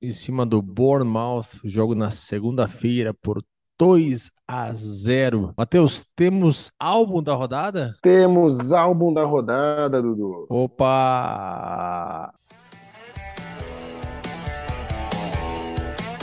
em 0.00 0.12
cima 0.12 0.44
do 0.44 0.60
Bournemouth, 0.62 1.60
jogo 1.64 1.94
na 1.94 2.10
segunda-feira 2.10 3.14
por 3.14 3.42
2 3.78 4.30
a 4.48 4.72
0. 4.72 5.52
Matheus, 5.56 6.04
temos 6.14 6.72
álbum 6.78 7.22
da 7.22 7.34
rodada? 7.34 7.94
Temos 8.02 8.72
álbum 8.72 9.12
da 9.12 9.24
rodada, 9.24 10.00
Dudu. 10.00 10.46
Opa! 10.48 12.32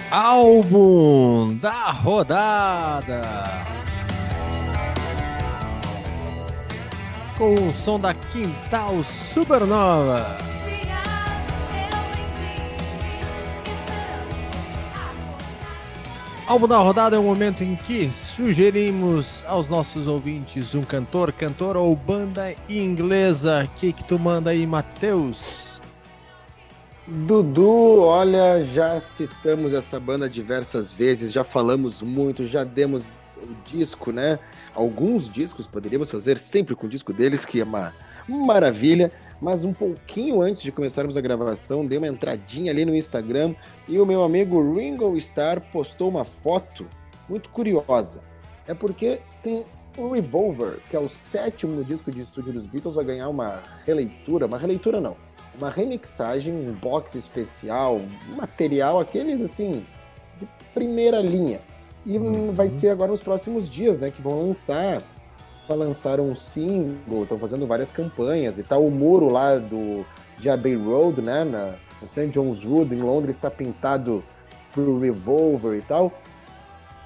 Álbum 0.09 1.57
da 1.57 1.91
rodada. 1.91 3.21
Com 7.37 7.55
o 7.55 7.73
som 7.73 7.99
da 7.99 8.13
Quintal 8.13 9.03
Supernova. 9.03 10.52
Álbum 16.53 16.67
da 16.67 16.77
rodada 16.77 17.15
é 17.15 17.19
o 17.19 17.23
momento 17.23 17.63
em 17.63 17.75
que 17.75 18.11
sugerimos 18.13 19.43
aos 19.47 19.67
nossos 19.67 20.05
ouvintes 20.05 20.75
um 20.75 20.83
cantor, 20.83 21.31
cantora 21.31 21.79
ou 21.79 21.95
banda 21.95 22.53
inglesa. 22.69 23.63
O 23.63 23.79
que, 23.79 23.91
que 23.91 24.03
tu 24.03 24.19
manda 24.19 24.51
aí, 24.51 24.67
Matheus? 24.67 25.81
Dudu, 27.07 28.01
olha, 28.01 28.63
já 28.65 28.99
citamos 28.99 29.73
essa 29.73 29.99
banda 29.99 30.29
diversas 30.29 30.93
vezes, 30.93 31.33
já 31.33 31.43
falamos 31.43 32.03
muito, 32.03 32.45
já 32.45 32.63
demos 32.63 33.13
o 33.35 33.47
disco, 33.67 34.11
né? 34.11 34.37
Alguns 34.75 35.27
discos 35.27 35.65
poderíamos 35.65 36.11
fazer 36.11 36.37
sempre 36.37 36.75
com 36.75 36.85
o 36.85 36.89
disco 36.89 37.11
deles, 37.11 37.45
que 37.45 37.61
é 37.61 37.63
uma 37.63 37.91
maravilha 38.29 39.11
mas 39.43 39.65
um 39.65 39.73
pouquinho 39.73 40.41
antes 40.41 40.61
de 40.61 40.71
começarmos 40.71 41.17
a 41.17 41.21
gravação, 41.21 41.85
dei 41.85 41.97
uma 41.97 42.07
entradinha 42.07 42.71
ali 42.71 42.85
no 42.85 42.95
Instagram 42.95 43.53
e 43.89 43.99
o 43.99 44.05
meu 44.05 44.23
amigo 44.23 44.73
Ringo 44.73 45.17
Starr 45.17 45.59
postou 45.69 46.07
uma 46.07 46.23
foto 46.23 46.87
muito 47.27 47.49
curiosa. 47.49 48.21
É 48.65 48.73
porque 48.73 49.19
tem 49.43 49.65
o 49.97 50.13
Revolver, 50.13 50.79
que 50.89 50.95
é 50.95 50.99
o 50.99 51.09
sétimo 51.09 51.83
disco 51.83 52.09
de 52.09 52.21
estúdio 52.21 52.53
dos 52.53 52.65
Beatles, 52.65 52.95
vai 52.95 53.03
ganhar 53.03 53.27
uma 53.27 53.61
releitura, 53.85 54.45
uma 54.45 54.57
releitura 54.57 55.01
não, 55.01 55.17
uma 55.57 55.69
remixagem, 55.69 56.53
um 56.53 56.71
box 56.71 57.15
especial, 57.15 57.99
material, 58.37 58.97
aqueles 58.97 59.41
assim, 59.41 59.85
de 60.39 60.47
primeira 60.73 61.19
linha. 61.19 61.59
E 62.05 62.17
uhum. 62.17 62.53
vai 62.53 62.69
ser 62.69 62.89
agora 62.89 63.11
nos 63.11 63.21
próximos 63.21 63.69
dias, 63.69 63.99
né, 63.99 64.09
que 64.09 64.21
vão 64.21 64.47
lançar 64.47 65.03
lançaram 65.69 66.29
um 66.29 66.35
single, 66.35 67.23
estão 67.23 67.39
fazendo 67.39 67.65
várias 67.65 67.91
campanhas 67.91 68.59
e 68.59 68.63
tal. 68.63 68.85
O 68.85 68.91
muro 68.91 69.29
lá 69.29 69.57
do 69.57 70.05
de 70.39 70.49
Abbey 70.49 70.75
Road, 70.75 71.21
né, 71.21 71.43
na, 71.43 71.75
O 72.01 72.07
St. 72.07 72.27
John's 72.27 72.65
Wood, 72.65 72.93
em 72.93 73.01
Londres, 73.01 73.35
está 73.35 73.49
pintado 73.49 74.23
pro 74.73 74.99
Revolver 74.99 75.77
e 75.77 75.81
tal. 75.81 76.11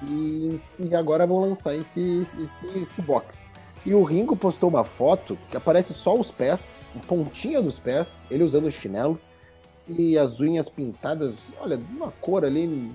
E, 0.02 0.60
e 0.78 0.94
agora 0.94 1.26
vão 1.26 1.40
lançar 1.40 1.74
esse, 1.74 2.00
esse, 2.20 2.78
esse 2.78 3.02
box. 3.02 3.48
E 3.86 3.94
o 3.94 4.02
Ringo 4.02 4.36
postou 4.36 4.68
uma 4.68 4.84
foto 4.84 5.38
que 5.50 5.56
aparece 5.56 5.94
só 5.94 6.18
os 6.18 6.30
pés, 6.30 6.84
a 6.96 6.98
pontinha 7.06 7.62
dos 7.62 7.78
pés, 7.78 8.22
ele 8.30 8.44
usando 8.44 8.66
o 8.66 8.70
chinelo, 8.70 9.18
e 9.88 10.18
as 10.18 10.40
unhas 10.40 10.68
pintadas, 10.68 11.54
olha, 11.60 11.80
uma 11.90 12.10
cor 12.20 12.44
ali 12.44 12.92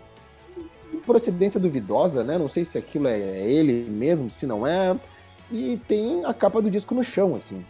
de 0.92 0.98
procedência 0.98 1.60
duvidosa, 1.60 2.24
né? 2.24 2.38
Não 2.38 2.48
sei 2.48 2.64
se 2.64 2.78
aquilo 2.78 3.08
é 3.08 3.20
ele 3.20 3.90
mesmo, 3.90 4.30
se 4.30 4.46
não 4.46 4.68
é. 4.68 4.96
E 5.54 5.78
tem 5.88 6.26
a 6.26 6.34
capa 6.34 6.60
do 6.60 6.72
disco 6.72 6.96
no 6.96 7.04
chão, 7.04 7.36
assim. 7.36 7.64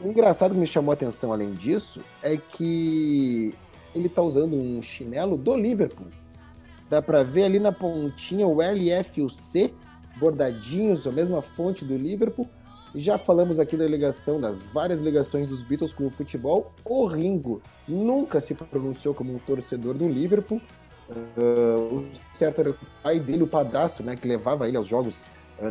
O 0.00 0.08
engraçado 0.08 0.54
que 0.54 0.58
me 0.58 0.66
chamou 0.66 0.90
a 0.90 0.94
atenção 0.94 1.34
além 1.34 1.52
disso 1.52 2.00
é 2.22 2.38
que 2.38 3.54
ele 3.94 4.08
tá 4.08 4.22
usando 4.22 4.56
um 4.56 4.80
chinelo 4.80 5.36
do 5.36 5.54
Liverpool. 5.54 6.06
Dá 6.88 7.02
para 7.02 7.22
ver 7.22 7.44
ali 7.44 7.58
na 7.58 7.72
pontinha 7.72 8.46
o 8.46 8.62
L, 8.62 8.90
F 8.90 9.20
e 9.20 9.22
o 9.22 9.28
C, 9.28 9.70
bordadinhos, 10.16 11.06
a 11.06 11.12
mesma 11.12 11.42
fonte 11.42 11.84
do 11.84 11.94
Liverpool. 11.94 12.48
Já 12.94 13.18
falamos 13.18 13.60
aqui 13.60 13.76
da 13.76 13.86
ligação, 13.86 14.40
das 14.40 14.58
várias 14.58 15.02
ligações 15.02 15.50
dos 15.50 15.60
Beatles 15.60 15.92
com 15.92 16.06
o 16.06 16.10
futebol. 16.10 16.72
O 16.86 17.04
Ringo 17.04 17.60
nunca 17.86 18.40
se 18.40 18.54
pronunciou 18.54 19.12
como 19.12 19.34
um 19.34 19.38
torcedor 19.38 19.92
do 19.92 20.08
Liverpool. 20.08 20.58
Uh, 21.36 21.98
o 21.98 22.06
certo 22.32 22.62
era 22.62 22.70
o 22.70 22.76
pai 23.02 23.20
dele, 23.20 23.42
o 23.42 23.46
padrasto, 23.46 24.02
né, 24.02 24.16
que 24.16 24.26
levava 24.26 24.66
ele 24.66 24.78
aos 24.78 24.86
jogos, 24.86 25.26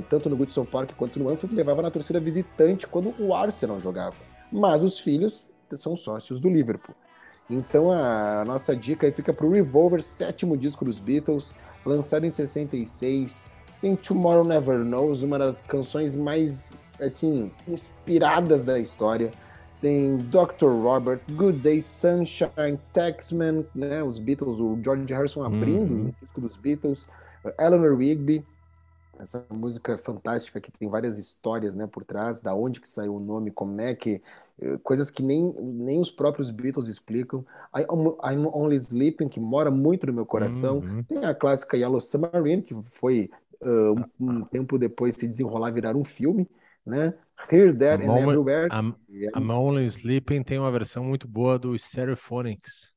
tanto 0.09 0.29
no 0.29 0.35
Goodson 0.35 0.65
Park 0.65 0.91
quanto 0.95 1.19
no 1.19 1.29
Anfield, 1.29 1.55
levava 1.55 1.81
na 1.81 1.91
torcida 1.91 2.19
visitante 2.19 2.87
quando 2.87 3.13
o 3.19 3.33
Arsenal 3.33 3.79
jogava. 3.79 4.15
Mas 4.51 4.81
os 4.83 4.99
filhos 4.99 5.47
são 5.75 5.95
sócios 5.95 6.39
do 6.39 6.49
Liverpool. 6.49 6.95
Então 7.49 7.91
a 7.91 8.43
nossa 8.45 8.75
dica 8.75 9.05
aí 9.05 9.11
fica 9.11 9.33
pro 9.33 9.51
Revolver, 9.51 10.01
sétimo 10.01 10.57
disco 10.57 10.83
dos 10.83 10.99
Beatles, 10.99 11.53
lançado 11.85 12.25
em 12.25 12.29
66. 12.29 13.45
Tem 13.81 13.95
Tomorrow 13.95 14.43
Never 14.43 14.79
Knows, 14.79 15.21
uma 15.21 15.37
das 15.37 15.61
canções 15.61 16.15
mais, 16.15 16.77
assim, 16.99 17.51
inspiradas 17.67 18.65
da 18.65 18.79
história. 18.79 19.31
Tem 19.79 20.17
Dr. 20.17 20.69
Robert, 20.81 21.19
Good 21.29 21.59
Day 21.59 21.81
Sunshine, 21.81 22.79
Taxman, 22.91 23.65
né, 23.75 24.01
os 24.01 24.17
Beatles, 24.17 24.57
o 24.57 24.79
George 24.83 25.13
Harrison 25.13 25.43
abrindo 25.43 25.93
uhum. 25.93 26.07
o 26.07 26.15
disco 26.19 26.41
dos 26.41 26.55
Beatles, 26.55 27.05
Eleanor 27.59 27.95
Rigby, 27.95 28.43
essa 29.19 29.45
música 29.49 29.97
fantástica 29.97 30.59
que 30.59 30.71
tem 30.71 30.89
várias 30.89 31.17
histórias, 31.17 31.75
né, 31.75 31.87
por 31.87 32.03
trás, 32.03 32.41
da 32.41 32.53
onde 32.55 32.79
que 32.79 32.87
saiu 32.87 33.15
o 33.15 33.19
nome, 33.19 33.51
como 33.51 33.79
é 33.81 33.95
que 33.95 34.21
eh, 34.59 34.77
coisas 34.83 35.09
que 35.09 35.23
nem, 35.23 35.53
nem 35.59 35.99
os 35.99 36.11
próprios 36.11 36.51
Beatles 36.51 36.87
explicam. 36.87 37.45
I, 37.75 37.81
I'm 37.81 38.47
Only 38.53 38.75
Sleeping, 38.77 39.29
que 39.29 39.39
mora 39.39 39.69
muito 39.71 40.07
no 40.07 40.13
meu 40.13 40.25
coração. 40.25 40.79
Uhum. 40.79 41.03
Tem 41.03 41.25
a 41.25 41.33
clássica 41.33 41.77
Yellow 41.77 42.01
Submarine, 42.01 42.61
que 42.61 42.75
foi 42.91 43.29
uh, 43.61 43.99
um, 44.19 44.31
um, 44.31 44.45
tempo 44.45 44.77
depois 44.77 45.15
se 45.15 45.27
desenrolar 45.27 45.71
virar 45.71 45.95
um 45.95 46.03
filme, 46.03 46.49
né? 46.85 47.13
Here, 47.51 47.73
There 47.73 48.01
I'm 48.01 48.09
and 48.09 48.11
only, 48.11 48.21
Everywhere. 48.23 48.69
I'm, 48.71 48.95
I'm 49.35 49.51
Only 49.51 49.85
Sleeping 49.85 50.43
tem 50.43 50.57
uma 50.57 50.71
versão 50.71 51.03
muito 51.03 51.27
boa 51.27 51.59
do 51.59 51.77
Stereophonics. 51.77 52.94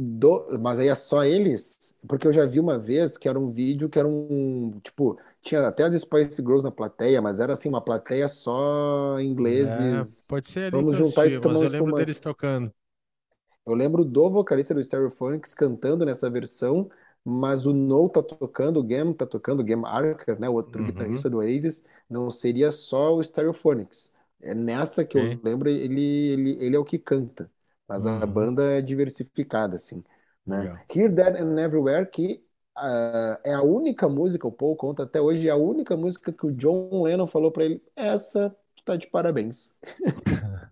Do... 0.00 0.46
Mas 0.60 0.78
aí 0.78 0.86
é 0.86 0.94
só 0.94 1.24
eles? 1.24 1.92
Porque 2.06 2.28
eu 2.28 2.32
já 2.32 2.46
vi 2.46 2.60
uma 2.60 2.78
vez 2.78 3.18
que 3.18 3.28
era 3.28 3.36
um 3.36 3.50
vídeo 3.50 3.88
que 3.88 3.98
era 3.98 4.06
um. 4.06 4.78
Tipo, 4.80 5.18
tinha 5.42 5.66
até 5.66 5.82
as 5.82 6.00
Spice 6.00 6.36
Girls 6.40 6.62
na 6.62 6.70
plateia, 6.70 7.20
mas 7.20 7.40
era 7.40 7.54
assim, 7.54 7.68
uma 7.68 7.80
plateia 7.80 8.28
só 8.28 9.20
ingleses. 9.20 10.24
É, 10.24 10.28
pode 10.28 10.48
ser 10.48 10.60
ali 10.60 10.70
Vamos 10.70 10.94
juntar 10.94 11.26
e 11.26 11.40
tomar 11.40 11.58
mas 11.58 11.72
eu 11.72 11.80
lembro 11.80 11.96
deles 11.96 12.20
tocando. 12.20 12.72
Eu 13.66 13.74
lembro 13.74 14.04
do 14.04 14.30
vocalista 14.30 14.72
do 14.72 14.82
Stereophonics 14.82 15.52
cantando 15.52 16.06
nessa 16.06 16.30
versão, 16.30 16.88
mas 17.24 17.66
o 17.66 17.72
No 17.72 18.08
tá 18.08 18.22
tocando, 18.22 18.78
o 18.78 18.84
Gam 18.84 19.12
tá 19.12 19.26
tocando, 19.26 19.60
o 19.60 19.64
Gam 19.64 19.84
Archer, 19.84 20.38
né, 20.38 20.48
o 20.48 20.54
outro 20.54 20.80
uhum. 20.80 20.86
guitarrista 20.86 21.28
do 21.28 21.38
Oasis, 21.38 21.82
não 22.08 22.30
seria 22.30 22.70
só 22.70 23.16
o 23.16 23.22
Stereophonics. 23.22 24.12
É 24.40 24.54
nessa 24.54 25.04
que 25.04 25.18
eu 25.18 25.40
lembro, 25.42 25.68
ele, 25.68 26.00
ele, 26.00 26.64
ele 26.64 26.76
é 26.76 26.78
o 26.78 26.84
que 26.84 26.98
canta. 26.98 27.50
Mas 27.88 28.04
a 28.04 28.20
uhum. 28.20 28.26
banda 28.26 28.62
é 28.62 28.82
diversificada, 28.82 29.76
assim, 29.76 30.04
né? 30.46 30.60
Legal. 30.60 30.78
Here, 30.94 31.14
There 31.14 31.42
and 31.42 31.58
Everywhere, 31.58 32.06
que 32.06 32.44
uh, 32.76 33.40
é 33.42 33.54
a 33.54 33.62
única 33.62 34.08
música, 34.08 34.46
o 34.46 34.52
Paul 34.52 34.76
conta 34.76 35.04
até 35.04 35.20
hoje, 35.20 35.48
é 35.48 35.50
a 35.50 35.56
única 35.56 35.96
música 35.96 36.32
que 36.32 36.46
o 36.46 36.52
John 36.52 37.02
Lennon 37.02 37.26
falou 37.26 37.50
para 37.50 37.64
ele, 37.64 37.82
essa 37.96 38.54
tá 38.84 38.96
de 38.96 39.06
parabéns. 39.06 39.74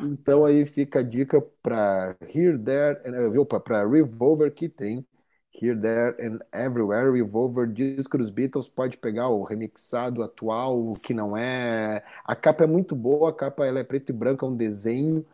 Então 0.00 0.44
aí 0.44 0.66
fica 0.66 0.98
a 0.98 1.02
dica 1.02 1.40
para 1.62 2.16
Here, 2.22 2.58
There, 2.58 3.00
and, 3.06 3.60
para 3.60 3.86
Revolver 3.86 4.52
que 4.52 4.68
tem 4.68 5.06
Here, 5.54 5.76
There 5.78 6.16
and 6.18 6.40
Everywhere, 6.52 7.12
Revolver, 7.12 7.66
disco 7.66 8.16
dos 8.16 8.30
Beatles, 8.30 8.68
pode 8.68 8.96
pegar 8.96 9.28
o 9.28 9.42
remixado 9.42 10.22
atual, 10.22 10.82
o 10.82 10.94
que 10.94 11.12
não 11.12 11.36
é. 11.36 12.02
A 12.24 12.34
capa 12.34 12.64
é 12.64 12.66
muito 12.66 12.96
boa, 12.96 13.28
a 13.28 13.32
capa 13.32 13.66
ela 13.66 13.78
é 13.78 13.84
preto 13.84 14.10
e 14.10 14.12
branco, 14.12 14.46
é 14.46 14.48
um 14.48 14.56
desenho, 14.56 15.24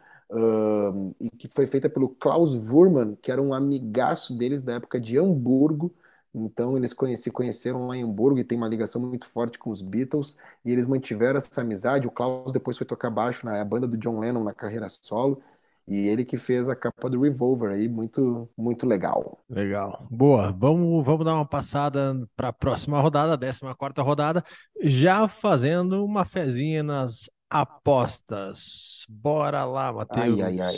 e 1.20 1.30
que 1.30 1.48
foi 1.48 1.66
feita 1.66 1.88
pelo 1.88 2.08
Klaus 2.08 2.54
Wurman, 2.54 3.16
que 3.22 3.30
era 3.30 3.40
um 3.40 3.54
amigaço 3.54 4.36
deles 4.36 4.64
da 4.64 4.74
época 4.74 5.00
de 5.00 5.16
Hamburgo. 5.16 5.94
Então 6.34 6.76
eles 6.76 6.94
se 7.16 7.30
conheceram 7.30 7.86
lá 7.86 7.96
em 7.96 8.02
Hamburgo 8.02 8.38
e 8.38 8.44
tem 8.44 8.58
uma 8.58 8.68
ligação 8.68 9.00
muito 9.00 9.26
forte 9.26 9.58
com 9.58 9.70
os 9.70 9.80
Beatles, 9.80 10.36
e 10.64 10.72
eles 10.72 10.84
mantiveram 10.86 11.38
essa 11.38 11.60
amizade. 11.62 12.06
O 12.06 12.10
Klaus 12.10 12.52
depois 12.52 12.76
foi 12.76 12.86
tocar 12.86 13.08
baixo 13.08 13.46
na 13.46 13.64
banda 13.64 13.86
do 13.86 13.96
John 13.96 14.18
Lennon 14.18 14.44
na 14.44 14.52
carreira 14.52 14.88
solo. 14.88 15.40
E 15.88 16.06
ele 16.06 16.22
que 16.22 16.36
fez 16.36 16.68
a 16.68 16.76
capa 16.76 17.08
do 17.08 17.22
Revolver 17.22 17.70
aí, 17.70 17.88
muito, 17.88 18.46
muito 18.56 18.86
legal. 18.86 19.42
Legal. 19.48 20.06
Boa. 20.10 20.52
Vamos, 20.52 21.04
vamos 21.04 21.24
dar 21.24 21.34
uma 21.34 21.46
passada 21.46 22.14
para 22.36 22.48
a 22.48 22.52
próxima 22.52 23.00
rodada, 23.00 23.38
14 23.38 24.06
rodada, 24.06 24.44
já 24.82 25.26
fazendo 25.26 26.04
uma 26.04 26.26
fezinha 26.26 26.82
nas 26.82 27.30
apostas. 27.48 29.06
Bora 29.08 29.64
lá, 29.64 29.90
Matheus. 29.90 30.40
Ai, 30.42 30.60
ai, 30.60 30.60
ai. 30.60 30.76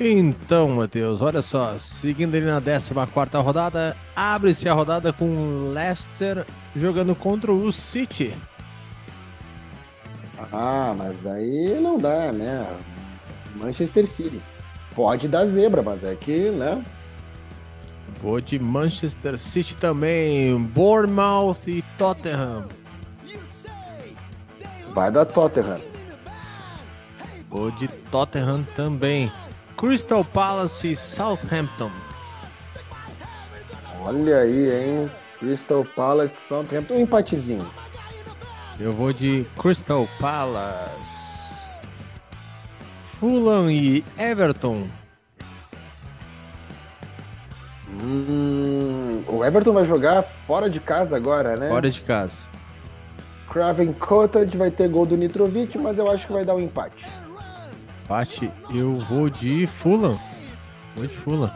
Então, 0.00 0.70
Matheus, 0.70 1.20
olha 1.20 1.42
só, 1.42 1.76
seguindo 1.78 2.34
ele 2.34 2.46
na 2.46 2.60
14 2.60 3.44
rodada, 3.44 3.96
abre-se 4.16 4.68
a 4.68 4.72
rodada 4.72 5.12
com 5.12 5.70
Leicester 5.72 6.46
jogando 6.74 7.14
contra 7.14 7.52
o 7.52 7.70
City. 7.72 8.34
Ah, 10.52 10.94
mas 10.96 11.20
daí 11.20 11.78
não 11.80 11.98
dá, 11.98 12.32
né? 12.32 12.66
Manchester 13.54 14.06
City. 14.06 14.40
Pode 14.94 15.28
dar 15.28 15.46
zebra, 15.46 15.82
mas 15.82 16.04
é 16.04 16.14
que, 16.14 16.50
né? 16.50 16.84
Vou 18.20 18.40
de 18.40 18.58
Manchester 18.58 19.38
City 19.38 19.74
também, 19.76 20.56
Bournemouth 20.58 21.58
e 21.66 21.82
Tottenham. 21.96 22.66
Vai 24.92 25.12
dar 25.12 25.24
Tottenham. 25.24 25.80
Vou 27.48 27.70
de 27.70 27.88
Tottenham 28.10 28.66
também. 28.74 29.30
Crystal 29.76 30.24
Palace 30.24 30.92
e 30.92 30.96
Southampton. 30.96 31.90
Olha 34.00 34.38
aí, 34.38 34.70
hein? 34.70 35.10
Crystal 35.38 35.84
Palace, 35.84 36.34
Southampton, 36.48 36.94
um 36.94 37.00
empatezinho. 37.00 37.66
Eu 38.80 38.92
vou 38.92 39.12
de 39.12 39.44
Crystal 39.60 40.08
Palace. 40.20 41.52
Fulham 43.18 43.68
e 43.68 44.04
Everton. 44.16 44.86
Hum, 48.00 49.24
o 49.26 49.44
Everton 49.44 49.72
vai 49.72 49.84
jogar 49.84 50.22
fora 50.22 50.70
de 50.70 50.78
casa 50.78 51.16
agora, 51.16 51.56
né? 51.56 51.68
Fora 51.68 51.90
de 51.90 52.00
casa. 52.00 52.40
Craven 53.48 53.92
Cottage 53.94 54.56
vai 54.56 54.70
ter 54.70 54.88
gol 54.88 55.04
do 55.04 55.16
Nitrovic, 55.16 55.76
mas 55.76 55.98
eu 55.98 56.08
acho 56.08 56.28
que 56.28 56.32
vai 56.32 56.44
dar 56.44 56.54
um 56.54 56.60
empate. 56.60 57.04
Empate, 58.04 58.52
eu 58.72 58.98
vou 58.98 59.28
de 59.28 59.66
Fulham. 59.66 60.16
Vou 60.94 61.04
de 61.04 61.16
Fulham. 61.16 61.50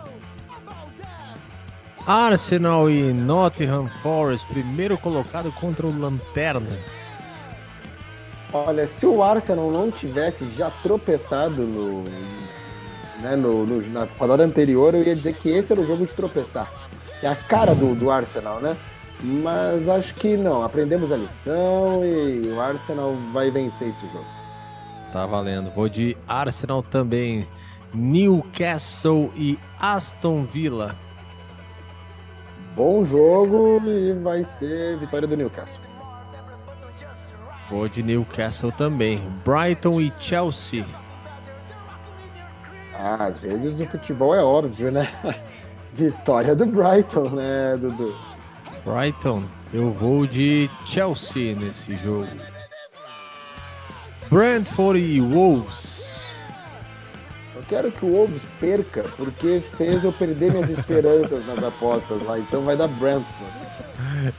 Arsenal 2.04 2.90
e 2.90 3.12
Nottingham 3.12 3.86
Forest, 4.02 4.44
primeiro 4.48 4.98
colocado 4.98 5.52
contra 5.52 5.86
o 5.86 5.96
Lanterna. 5.96 6.78
Olha, 8.52 8.86
se 8.86 9.06
o 9.06 9.22
Arsenal 9.22 9.70
não 9.70 9.90
tivesse 9.90 10.46
já 10.56 10.70
tropeçado 10.82 11.62
no, 11.62 12.04
né, 13.22 13.34
no, 13.34 13.64
no, 13.64 13.80
na 13.88 14.06
rodada 14.18 14.44
anterior, 14.44 14.94
eu 14.94 15.02
ia 15.02 15.14
dizer 15.14 15.34
que 15.34 15.48
esse 15.48 15.72
era 15.72 15.80
o 15.80 15.86
jogo 15.86 16.04
de 16.04 16.12
tropeçar. 16.12 16.70
É 17.22 17.28
a 17.28 17.34
cara 17.34 17.74
do, 17.74 17.94
do 17.94 18.10
Arsenal, 18.10 18.60
né? 18.60 18.76
Mas 19.22 19.88
acho 19.88 20.14
que 20.16 20.36
não. 20.36 20.62
Aprendemos 20.62 21.12
a 21.12 21.16
lição 21.16 22.04
e 22.04 22.48
o 22.48 22.60
Arsenal 22.60 23.14
vai 23.32 23.50
vencer 23.50 23.88
esse 23.88 24.06
jogo. 24.08 24.26
Tá 25.12 25.24
valendo. 25.24 25.70
Vou 25.70 25.88
de 25.88 26.16
Arsenal 26.26 26.82
também. 26.82 27.46
Newcastle 27.94 29.30
e 29.36 29.58
Aston 29.78 30.44
Villa. 30.44 30.96
Bom 32.74 33.04
jogo 33.04 33.80
e 33.86 34.12
vai 34.14 34.42
ser 34.42 34.98
vitória 34.98 35.28
do 35.28 35.36
Newcastle. 35.36 35.91
Vou 37.72 37.88
de 37.88 38.02
Newcastle 38.02 38.70
também. 38.70 39.18
Brighton 39.46 39.98
e 39.98 40.12
Chelsea. 40.20 40.84
Ah, 42.92 43.24
às 43.24 43.38
vezes 43.38 43.80
o 43.80 43.86
futebol 43.86 44.34
é 44.34 44.42
óbvio, 44.42 44.92
né? 44.92 45.08
Vitória 45.94 46.54
do 46.54 46.66
Brighton, 46.66 47.30
né, 47.30 47.78
Dudu? 47.80 48.14
Brighton, 48.84 49.44
eu 49.72 49.90
vou 49.90 50.26
de 50.26 50.68
Chelsea 50.84 51.56
nesse 51.56 51.96
jogo. 51.96 52.28
Brentford 54.28 55.00
e 55.00 55.18
Wolves. 55.22 56.20
Eu 57.56 57.62
quero 57.66 57.90
que 57.90 58.04
o 58.04 58.10
Wolves 58.10 58.42
perca, 58.60 59.02
porque 59.16 59.62
fez 59.78 60.04
eu 60.04 60.12
perder 60.12 60.52
minhas 60.52 60.68
esperanças 60.68 61.46
nas 61.46 61.62
apostas 61.62 62.22
lá. 62.24 62.38
Então 62.38 62.60
vai 62.60 62.76
dar 62.76 62.88
Brentford. 62.88 63.52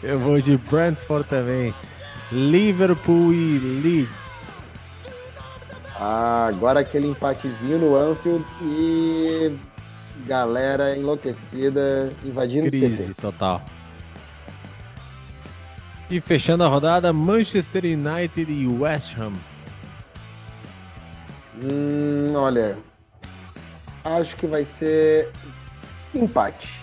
Eu 0.04 0.20
vou 0.20 0.40
de 0.40 0.56
Brentford 0.56 1.28
também. 1.28 1.74
Liverpool 2.34 3.32
e 3.34 3.60
Leeds. 3.60 4.24
Ah, 6.00 6.48
agora 6.48 6.80
aquele 6.80 7.08
empatezinho 7.08 7.78
no 7.78 7.96
Anfield 7.96 8.44
e 8.62 9.56
galera 10.26 10.98
enlouquecida 10.98 12.12
invadindo 12.26 12.70
Crise 12.70 13.04
o 13.04 13.08
CT. 13.08 13.22
total. 13.22 13.62
E 16.10 16.20
fechando 16.20 16.64
a 16.64 16.68
rodada, 16.68 17.14
Manchester 17.14 17.84
United 17.86 18.52
e 18.52 18.68
West 18.68 19.14
Ham. 19.20 19.34
Hum, 21.64 22.34
olha, 22.36 22.78
acho 24.04 24.36
que 24.36 24.48
vai 24.48 24.66
ser 24.66 25.30
empate. 26.14 26.82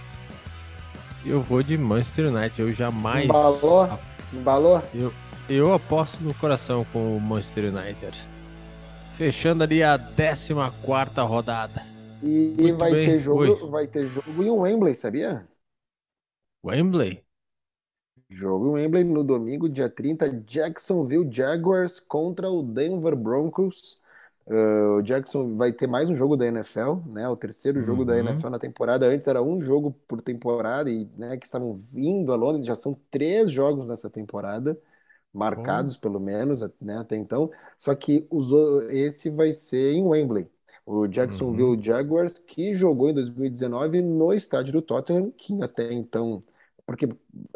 Eu 1.26 1.42
vou 1.42 1.62
de 1.62 1.76
Manchester 1.76 2.28
United. 2.28 2.58
Eu 2.60 2.72
jamais. 2.72 3.24
Embalou? 3.26 3.98
Embalou? 4.32 4.82
Eu, 4.94 5.12
eu 5.50 5.72
aposto 5.72 6.22
no 6.22 6.34
coração 6.34 6.84
com 6.84 7.16
o 7.16 7.20
Manchester 7.20 7.64
United. 7.74 8.16
Fechando 9.16 9.62
ali 9.64 9.82
a 9.82 9.98
14 9.98 10.52
rodada. 11.26 11.82
E 12.22 12.72
vai 12.72 12.94
bem, 12.94 13.02
ter 13.02 13.18
jogo, 13.18 13.46
oi. 13.46 13.56
vai 13.70 13.86
ter 13.86 14.06
jogo 14.06 14.42
em 14.42 14.50
Wembley, 14.50 14.94
sabia? 14.94 15.48
Wembley? 16.62 17.22
Jogo 18.28 18.68
em 18.78 18.82
Wembley 18.82 19.04
no 19.04 19.24
domingo, 19.24 19.68
dia 19.68 19.88
30, 19.90 20.30
Jacksonville 20.46 21.28
Jaguars 21.32 21.98
contra 21.98 22.48
o 22.48 22.62
Denver 22.62 23.16
Broncos. 23.16 23.98
Uh, 24.46 24.98
o 24.98 25.02
Jackson 25.02 25.56
vai 25.56 25.72
ter 25.72 25.86
mais 25.86 26.08
um 26.08 26.14
jogo 26.14 26.36
da 26.36 26.46
NFL, 26.46 27.02
né? 27.06 27.28
O 27.28 27.36
terceiro 27.36 27.82
jogo 27.82 28.04
da 28.04 28.14
Uhum. 28.14 28.18
NFL 28.18 28.50
na 28.50 28.58
temporada. 28.58 29.06
Antes 29.06 29.26
era 29.28 29.42
um 29.42 29.60
jogo 29.60 29.92
por 30.08 30.22
temporada 30.22 30.90
e, 30.90 31.06
né, 31.16 31.36
que 31.36 31.44
estavam 31.44 31.74
vindo 31.74 32.32
a 32.32 32.36
Londres. 32.36 32.66
Já 32.66 32.74
são 32.76 32.94
três 33.10 33.50
jogos 33.50 33.88
nessa 33.88 34.08
temporada, 34.10 34.78
marcados 35.32 35.96
pelo 35.96 36.18
menos, 36.20 36.60
né, 36.80 36.98
até 36.98 37.16
então. 37.16 37.50
Só 37.78 37.94
que 37.94 38.26
os, 38.30 38.50
esse 38.90 39.30
vai 39.30 39.52
ser 39.52 39.92
em 39.94 40.02
Wembley. 40.04 40.50
O 40.84 41.06
Jacksonville 41.06 41.80
Jaguars, 41.82 42.38
que 42.38 42.74
jogou 42.74 43.08
em 43.10 43.14
2019 43.14 44.02
no 44.02 44.32
estádio 44.32 44.72
do 44.72 44.82
Tottenham, 44.82 45.30
que 45.30 45.62
até 45.62 45.92
então. 45.92 46.42
Porque 46.86 47.06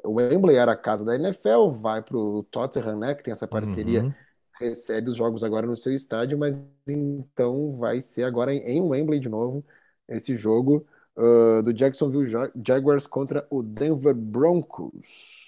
o 0.05 0.13
Wembley 0.15 0.57
era 0.57 0.73
a 0.73 0.77
casa 0.77 1.05
da 1.05 1.15
NFL, 1.17 1.71
vai 1.73 2.01
para 2.03 2.17
o 2.17 2.43
Tottenham, 2.45 2.99
né, 2.99 3.15
que 3.15 3.23
tem 3.23 3.33
essa 3.33 3.49
parceria 3.49 4.07
Uhum. 4.07 4.15
recebe 4.61 5.11
os 5.11 5.17
jogos 5.17 5.43
agora 5.45 5.67
no 5.67 5.77
seu 5.77 5.93
estádio, 5.95 6.39
mas 6.39 6.69
então 6.89 7.77
vai 7.77 8.01
ser 8.01 8.25
agora 8.25 8.53
em, 8.55 8.59
em 8.61 8.81
Wembley 8.83 9.19
de 9.21 9.29
novo 9.29 9.65
esse 10.09 10.37
jogo 10.37 10.87
uh, 11.17 11.63
do 11.63 11.73
Jacksonville 11.73 12.27
Ja- 12.27 12.51
Jaguars 12.67 13.07
contra 13.07 13.47
o 13.51 13.63
Denver 13.63 14.15
Broncos. 14.15 15.44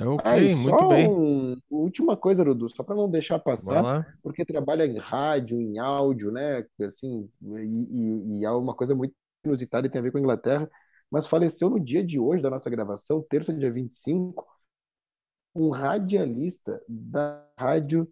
Ok, 0.00 0.24
Ah, 0.24 0.38
muito 0.56 0.64
só 0.64 0.78
bem. 0.86 1.16
um, 1.24 1.60
última 1.70 2.16
coisa, 2.16 2.44
Dudu, 2.44 2.68
só 2.68 2.82
para 2.82 2.94
não 2.94 3.10
deixar 3.10 3.38
passar, 3.38 3.88
porque 4.22 4.44
trabalha 4.44 4.84
em 4.86 4.98
rádio, 4.98 5.60
em 5.60 5.78
áudio, 5.78 6.30
né? 6.30 6.64
Assim, 6.82 7.30
e, 7.42 8.36
e, 8.36 8.40
e 8.40 8.44
é 8.44 8.50
uma 8.50 8.74
coisa 8.74 8.94
muito 8.94 9.14
inusitada 9.44 9.86
e 9.86 9.90
tem 9.90 9.98
a 9.98 10.02
ver 10.02 10.12
com 10.12 10.18
a 10.18 10.20
Inglaterra, 10.20 10.70
mas 11.10 11.26
faleceu 11.26 11.70
no 11.70 11.80
dia 11.80 12.04
de 12.04 12.18
hoje 12.18 12.42
da 12.42 12.50
nossa 12.50 12.68
gravação, 12.70 13.22
terça, 13.28 13.52
dia 13.54 13.72
25, 13.72 14.46
um 15.54 15.70
radialista 15.70 16.82
da 16.88 17.44
rádio 17.58 18.10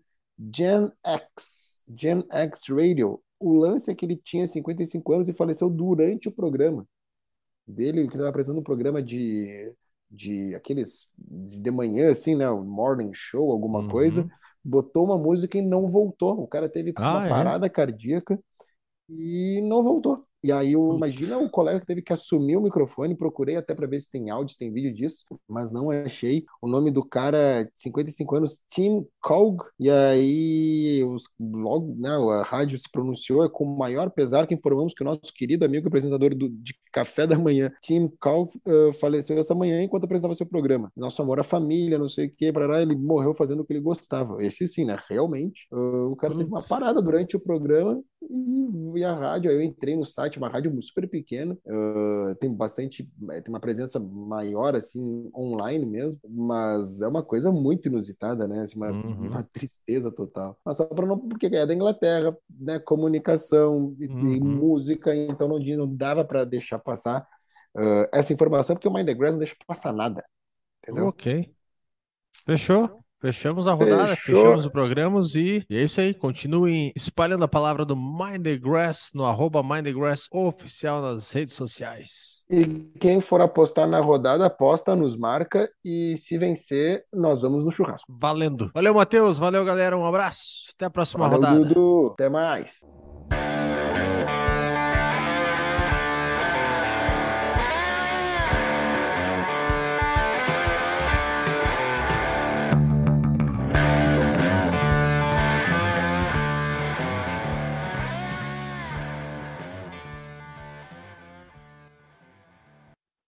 Gen 0.55 0.90
X, 1.05 1.83
Gen 1.96 2.24
X 2.31 2.62
Radio. 2.68 3.22
O 3.38 3.55
lance 3.55 3.90
é 3.90 3.94
que 3.94 4.05
ele 4.07 4.16
tinha 4.16 4.46
55 4.46 5.12
anos 5.12 5.29
e 5.29 5.33
faleceu 5.33 5.70
durante 5.70 6.29
o 6.29 6.33
programa 6.33 6.87
dele, 7.66 8.03
que 8.09 8.14
estava 8.14 8.29
apresentando 8.31 8.61
um 8.61 8.64
programa 8.64 9.03
de, 9.03 9.74
de 10.11 10.55
aqueles 10.55 11.11
de 11.18 11.71
manhã, 11.71 12.11
assim, 12.12 12.35
né? 12.37 12.51
Um 12.51 12.64
morning 12.64 13.12
show, 13.14 13.51
alguma 13.53 13.83
Uhum. 13.83 13.85
coisa. 13.85 14.29
Botou 14.64 15.05
uma 15.05 15.18
música 15.18 15.59
e 15.59 15.62
não 15.62 15.88
voltou. 15.88 16.40
O 16.42 16.49
cara 16.49 16.68
teve 16.68 16.97
Ah, 16.97 17.03
uma 17.11 17.27
é? 17.29 17.29
parada 17.29 17.71
cardíaca 17.71 18.38
e 19.09 19.61
não 19.62 19.83
voltou. 19.85 20.23
E 20.42 20.53
aí, 20.53 20.72
eu, 20.72 20.94
imagina 20.94 21.37
o 21.37 21.51
colega 21.51 21.81
que 21.81 21.87
teve 21.87 22.03
que 22.03 22.12
assumir 22.12 22.57
o 22.57 22.62
microfone. 22.62 23.16
Procurei 23.16 23.57
até 23.57 23.74
para 23.74 23.87
ver 23.87 24.01
se 24.01 24.11
tem 24.11 24.31
áudio, 24.31 24.53
se 24.53 24.59
tem 24.59 24.72
vídeo 24.72 24.94
disso, 24.94 25.24
mas 25.48 25.72
não 25.72 25.90
achei. 25.90 26.44
O 26.62 26.68
nome 26.68 26.90
do 26.90 27.05
cara, 27.05 27.68
55 27.74 28.37
anos, 28.37 28.61
Tim 28.68 29.05
Colg. 29.20 29.62
E 29.79 29.90
aí, 29.90 31.03
os, 31.05 31.24
logo, 31.40 31.94
né, 31.98 32.11
a 32.11 32.42
rádio 32.42 32.79
se 32.79 32.90
pronunciou 32.90 33.44
é 33.44 33.48
com 33.48 33.64
o 33.64 33.79
maior 33.79 34.11
pesar 34.11 34.46
que 34.46 34.55
informamos 34.55 34.94
que 34.94 35.03
o 35.03 35.07
nosso 35.07 35.33
querido 35.35 35.64
amigo 35.64 35.88
apresentador 35.88 36.35
do, 36.35 36.48
de 36.48 36.74
café 36.92 37.27
da 37.27 37.38
manhã, 37.38 37.70
Tim 37.83 38.09
Colg, 38.20 38.51
uh, 38.66 38.92
faleceu 38.94 39.38
essa 39.38 39.55
manhã 39.55 39.83
enquanto 39.83 40.05
apresentava 40.05 40.35
seu 40.35 40.46
programa. 40.46 40.92
Nosso 40.96 41.20
amor 41.20 41.40
à 41.40 41.44
família, 41.44 41.98
não 41.98 42.09
sei 42.09 42.27
o 42.27 42.35
que, 42.35 42.53
parará, 42.53 42.81
ele 42.81 42.96
morreu 42.96 43.35
fazendo 43.35 43.61
o 43.61 43.64
que 43.64 43.72
ele 43.72 43.81
gostava. 43.81 44.42
Esse 44.42 44.66
sim, 44.68 44.85
né? 44.85 44.96
Realmente, 45.09 45.66
uh, 45.72 46.12
o 46.12 46.16
cara 46.16 46.37
teve 46.37 46.48
uma 46.48 46.62
parada 46.62 47.03
durante 47.03 47.37
o 47.37 47.40
programa 47.40 48.01
e, 48.23 48.99
e 49.01 49.05
a 49.05 49.13
rádio, 49.15 49.51
aí 49.51 49.57
eu 49.57 49.63
entrei 49.63 49.97
no 49.97 50.05
site, 50.05 50.39
uma 50.39 50.49
rádio 50.49 50.81
super 50.83 51.09
pequena, 51.09 51.57
uh, 51.67 52.35
tem 52.37 52.53
bastante, 52.53 53.11
eh, 53.31 53.41
tem 53.41 53.53
uma 53.53 53.61
presença 53.61 53.99
maior, 54.01 54.75
assim, 54.75 55.31
online 55.37 55.87
mesmo, 55.87 56.21
mas 56.29 57.01
é 57.03 57.09
uma 57.09 57.23
coisa 57.23 57.53
muito 57.53 57.89
inusitada, 57.89 58.49
né? 58.49 58.61
Assim, 58.63 58.77
uma, 58.77 58.99
Uhum. 59.05 59.31
uma 59.31 59.43
tristeza 59.45 60.11
total. 60.13 60.59
Mas 60.65 60.77
só 60.77 60.85
para 60.87 61.07
não, 61.07 61.19
porque 61.19 61.47
é 61.47 61.67
da 61.67 61.75
Inglaterra, 61.75 62.37
né? 62.51 62.79
Comunicação 62.79 63.97
e, 64.01 64.13
e 64.37 64.41
Uhum. 64.41 64.41
música, 64.41 65.15
então 65.15 65.49
não, 65.49 65.59
não 65.59 65.95
dava 65.97 66.25
para 66.25 66.45
deixar 66.45 66.79
passar 66.79 67.27
uh, 67.77 68.09
essa 68.13 68.33
informação, 68.33 68.75
porque 68.77 68.89
o 68.89 68.93
Mind 68.93 69.07
the 69.07 69.15
Grass 69.15 69.33
não 69.33 69.39
deixa 69.39 69.57
passar 69.67 69.93
nada, 69.93 70.25
entendeu? 70.83 71.13
Ok. 71.13 71.25
Fechou? 72.45 73.05
Fechamos 73.21 73.67
a 73.67 73.73
rodada, 73.73 74.15
Fechou. 74.15 74.37
fechamos 74.37 74.67
o 74.67 74.71
programa 74.71 75.21
e, 75.35 75.65
e 75.69 75.77
é 75.77 75.83
isso 75.83 76.01
aí. 76.01 76.15
Continuem 76.15 76.93
espalhando 76.95 77.45
a 77.45 77.49
palavra 77.49 77.85
do 77.85 77.97
Mind 77.97 78.45
the 78.45 78.57
Grass 78.57 79.11
no 79.13 79.25
arroba 79.25 79.63
Mind 79.63 79.85
the 79.85 79.93
Grass 79.93 80.29
oficial 80.31 81.03
nas 81.03 81.33
redes 81.33 81.55
sociais. 81.55 82.45
E 82.49 82.65
quem 83.01 83.21
for 83.21 83.41
apostar 83.41 83.89
na 83.89 84.01
rodada, 84.01 84.47
aposta, 84.47 84.95
nos 84.95 85.17
marca 85.17 85.69
e 85.85 86.17
se 86.19 86.39
vencer, 86.39 87.03
nós 87.13 87.43
vamos 87.43 87.65
no 87.65 87.73
churrasco. 87.73 88.07
Valendo. 88.09 88.71
Valeu, 88.73 88.95
Matheus. 88.95 89.37
Valeu, 89.37 89.65
galera. 89.65 89.99
Um 89.99 90.07
abraço. 90.07 90.69
Até 90.75 90.87
a 90.87 90.91
próxima 90.91 91.29
Valeu, 91.29 91.41
rodada. 91.41 91.65
Dudu. 91.65 92.13
Até 92.13 92.29
mais. 92.29 92.81